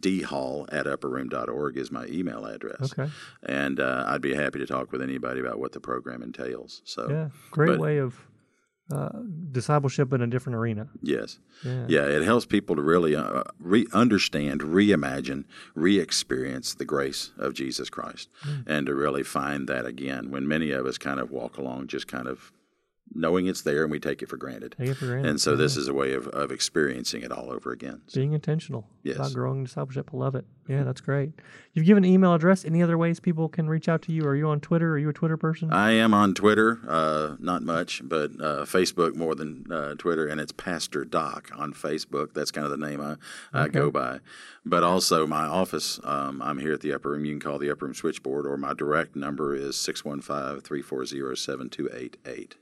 D 0.00 0.22
Hall 0.22 0.66
at 0.70 0.86
upperroom.org 0.86 1.76
is 1.76 1.90
my 1.90 2.06
email 2.06 2.44
address. 2.44 2.92
Okay. 2.92 3.10
And 3.44 3.80
uh, 3.80 4.04
I'd 4.06 4.20
be 4.20 4.34
happy 4.34 4.58
to 4.58 4.66
talk 4.66 4.92
with 4.92 5.02
anybody 5.02 5.40
about 5.40 5.58
what 5.58 5.72
the 5.72 5.80
program 5.80 6.22
entails. 6.22 6.82
So, 6.84 7.08
Yeah. 7.10 7.28
Great 7.50 7.68
but- 7.68 7.78
way 7.80 7.98
of 7.98 8.14
uh, 8.92 9.08
discipleship 9.50 10.12
in 10.12 10.20
a 10.20 10.26
different 10.26 10.56
arena. 10.56 10.86
yes. 11.00 11.38
Yeah. 11.64 11.86
Yeah, 11.88 12.02
it 12.06 12.22
helps 12.22 12.44
people 12.44 12.76
to 12.76 12.82
really 12.82 13.16
uh, 13.16 13.44
re- 13.58 13.86
understand, 13.94 14.60
reimagine, 14.60 15.44
re 15.74 15.98
experience 15.98 16.74
the 16.74 16.84
grace 16.84 17.30
of 17.38 17.54
Jesus 17.54 17.88
Christ 17.88 18.28
and 18.66 18.84
to 18.86 18.94
really 18.94 19.22
find 19.22 19.68
that 19.68 19.86
again 19.86 20.30
when 20.30 20.46
many 20.46 20.70
of 20.70 20.84
us 20.84 20.98
kind 20.98 21.18
of 21.18 21.30
walk 21.30 21.56
along 21.56 21.86
just 21.86 22.06
kind 22.08 22.28
of 22.28 22.52
knowing 23.14 23.46
it's 23.46 23.62
there 23.62 23.82
and 23.82 23.90
we 23.90 23.98
take 24.00 24.22
it 24.22 24.28
for 24.28 24.36
granted. 24.36 24.74
Take 24.78 24.90
it 24.90 24.94
for 24.94 25.06
granted. 25.06 25.28
And 25.30 25.40
so 25.40 25.56
this 25.56 25.76
is 25.76 25.88
a 25.88 25.94
way 25.94 26.12
of, 26.12 26.26
of 26.28 26.50
experiencing 26.50 27.22
it 27.22 27.30
all 27.32 27.50
over 27.50 27.70
again. 27.72 28.02
So, 28.06 28.20
being 28.20 28.32
intentional 28.32 28.86
Yes. 29.02 29.16
about 29.16 29.32
growing 29.34 29.64
discipleship. 29.64 30.10
I 30.12 30.16
love 30.16 30.34
it. 30.34 30.44
Yeah, 30.66 30.82
that's 30.82 31.02
great. 31.02 31.32
You've 31.74 31.84
given 31.84 32.04
an 32.04 32.10
email 32.10 32.32
address. 32.32 32.64
Any 32.64 32.82
other 32.82 32.96
ways 32.96 33.20
people 33.20 33.50
can 33.50 33.68
reach 33.68 33.86
out 33.86 34.00
to 34.02 34.12
you? 34.12 34.24
Are 34.24 34.34
you 34.34 34.48
on 34.48 34.60
Twitter? 34.60 34.92
Are 34.92 34.98
you 34.98 35.10
a 35.10 35.12
Twitter 35.12 35.36
person? 35.36 35.70
I 35.70 35.90
am 35.92 36.14
on 36.14 36.32
Twitter, 36.32 36.80
uh, 36.88 37.36
not 37.38 37.62
much, 37.62 38.00
but 38.02 38.30
uh, 38.40 38.64
Facebook 38.64 39.14
more 39.14 39.34
than 39.34 39.70
uh, 39.70 39.94
Twitter, 39.96 40.26
and 40.26 40.40
it's 40.40 40.52
Pastor 40.52 41.04
Doc 41.04 41.50
on 41.54 41.74
Facebook. 41.74 42.32
That's 42.32 42.50
kind 42.50 42.64
of 42.64 42.70
the 42.70 42.78
name 42.78 43.00
I, 43.02 43.16
I 43.52 43.68
go 43.68 43.90
by. 43.90 44.20
But 44.64 44.82
also 44.82 45.26
my 45.26 45.44
office, 45.44 46.00
um, 46.04 46.40
I'm 46.40 46.58
here 46.58 46.72
at 46.72 46.80
the 46.80 46.94
Upper 46.94 47.10
Room. 47.10 47.26
You 47.26 47.32
can 47.32 47.40
call 47.40 47.58
the 47.58 47.70
Upper 47.70 47.84
Room 47.84 47.94
switchboard, 47.94 48.46
or 48.46 48.56
my 48.56 48.72
direct 48.72 49.14
number 49.14 49.54
is 49.54 49.76
615 49.76 50.62
340 50.62 51.36
7288. 51.36 52.54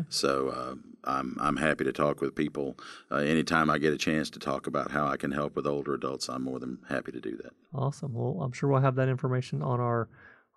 Okay. 0.00 0.06
So 0.10 0.48
uh, 0.48 0.74
I'm 1.04 1.36
I'm 1.40 1.56
happy 1.56 1.84
to 1.84 1.92
talk 1.92 2.20
with 2.20 2.34
people 2.34 2.78
uh, 3.10 3.16
anytime 3.16 3.70
I 3.70 3.78
get 3.78 3.92
a 3.92 3.98
chance 3.98 4.30
to 4.30 4.38
talk 4.38 4.66
about 4.66 4.90
how 4.90 5.06
I 5.06 5.16
can 5.16 5.32
help 5.32 5.56
with 5.56 5.66
older 5.66 5.94
adults. 5.94 6.28
I'm 6.28 6.44
more 6.44 6.58
than 6.58 6.78
happy 6.88 7.12
to 7.12 7.20
do 7.20 7.36
that. 7.38 7.52
Awesome. 7.74 8.14
Well, 8.14 8.42
I'm 8.42 8.52
sure 8.52 8.68
we'll 8.68 8.80
have 8.80 8.96
that 8.96 9.08
information 9.08 9.62
on 9.62 9.80
our 9.80 10.08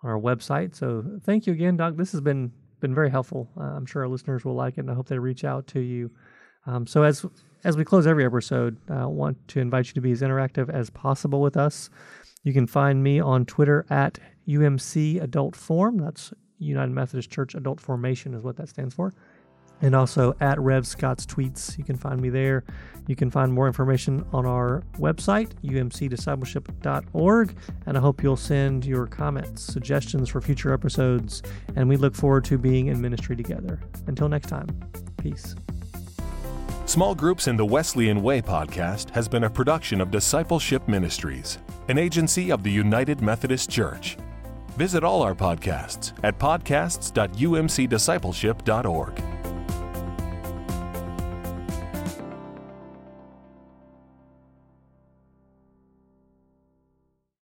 on 0.02 0.10
our 0.10 0.18
website. 0.18 0.74
So 0.74 1.04
thank 1.24 1.46
you 1.46 1.52
again, 1.52 1.76
Doc. 1.76 1.96
This 1.96 2.12
has 2.12 2.20
been 2.20 2.52
been 2.80 2.94
very 2.94 3.10
helpful. 3.10 3.48
Uh, 3.58 3.62
I'm 3.62 3.86
sure 3.86 4.02
our 4.02 4.08
listeners 4.08 4.44
will 4.44 4.54
like 4.54 4.76
it, 4.76 4.80
and 4.80 4.90
I 4.90 4.94
hope 4.94 5.08
they 5.08 5.18
reach 5.18 5.44
out 5.44 5.66
to 5.68 5.80
you. 5.80 6.10
Um, 6.66 6.86
so 6.86 7.02
as 7.02 7.24
as 7.64 7.76
we 7.76 7.84
close 7.84 8.06
every 8.06 8.24
episode, 8.24 8.76
I 8.90 9.06
want 9.06 9.48
to 9.48 9.60
invite 9.60 9.88
you 9.88 9.94
to 9.94 10.00
be 10.00 10.12
as 10.12 10.20
interactive 10.20 10.68
as 10.68 10.90
possible 10.90 11.40
with 11.40 11.56
us. 11.56 11.88
You 12.42 12.52
can 12.52 12.66
find 12.66 13.02
me 13.02 13.20
on 13.20 13.46
Twitter 13.46 13.86
at 13.88 14.18
UMC 14.46 15.22
Adult 15.22 15.56
Form. 15.56 15.96
That's 15.96 16.32
United 16.58 16.92
Methodist 16.92 17.30
Church 17.30 17.54
Adult 17.54 17.80
Formation 17.80 18.34
is 18.34 18.42
what 18.42 18.56
that 18.56 18.68
stands 18.68 18.94
for. 18.94 19.14
And 19.82 19.94
also 19.94 20.34
at 20.40 20.58
Rev 20.60 20.86
Scott's 20.86 21.26
Tweets. 21.26 21.76
You 21.76 21.84
can 21.84 21.96
find 21.96 22.20
me 22.20 22.30
there. 22.30 22.64
You 23.06 23.16
can 23.16 23.30
find 23.30 23.52
more 23.52 23.66
information 23.66 24.24
on 24.32 24.46
our 24.46 24.82
website, 24.98 25.50
umcdiscipleship.org. 25.62 27.56
And 27.86 27.98
I 27.98 28.00
hope 28.00 28.22
you'll 28.22 28.36
send 28.36 28.86
your 28.86 29.06
comments, 29.06 29.62
suggestions 29.62 30.30
for 30.30 30.40
future 30.40 30.72
episodes. 30.72 31.42
And 31.76 31.88
we 31.88 31.96
look 31.96 32.14
forward 32.14 32.44
to 32.46 32.56
being 32.56 32.86
in 32.86 33.00
ministry 33.00 33.36
together. 33.36 33.80
Until 34.06 34.28
next 34.28 34.48
time, 34.48 34.68
peace. 35.18 35.54
Small 36.86 37.14
Groups 37.14 37.48
in 37.48 37.56
the 37.56 37.64
Wesleyan 37.64 38.22
Way 38.22 38.42
podcast 38.42 39.08
has 39.10 39.26
been 39.26 39.44
a 39.44 39.50
production 39.50 40.02
of 40.02 40.10
Discipleship 40.10 40.86
Ministries, 40.86 41.56
an 41.88 41.96
agency 41.98 42.52
of 42.52 42.62
the 42.62 42.70
United 42.70 43.22
Methodist 43.22 43.70
Church. 43.70 44.18
Visit 44.76 45.02
all 45.02 45.22
our 45.22 45.34
podcasts 45.34 46.12
at 46.22 46.38
podcasts.umcdiscipleship.org. 46.38 49.33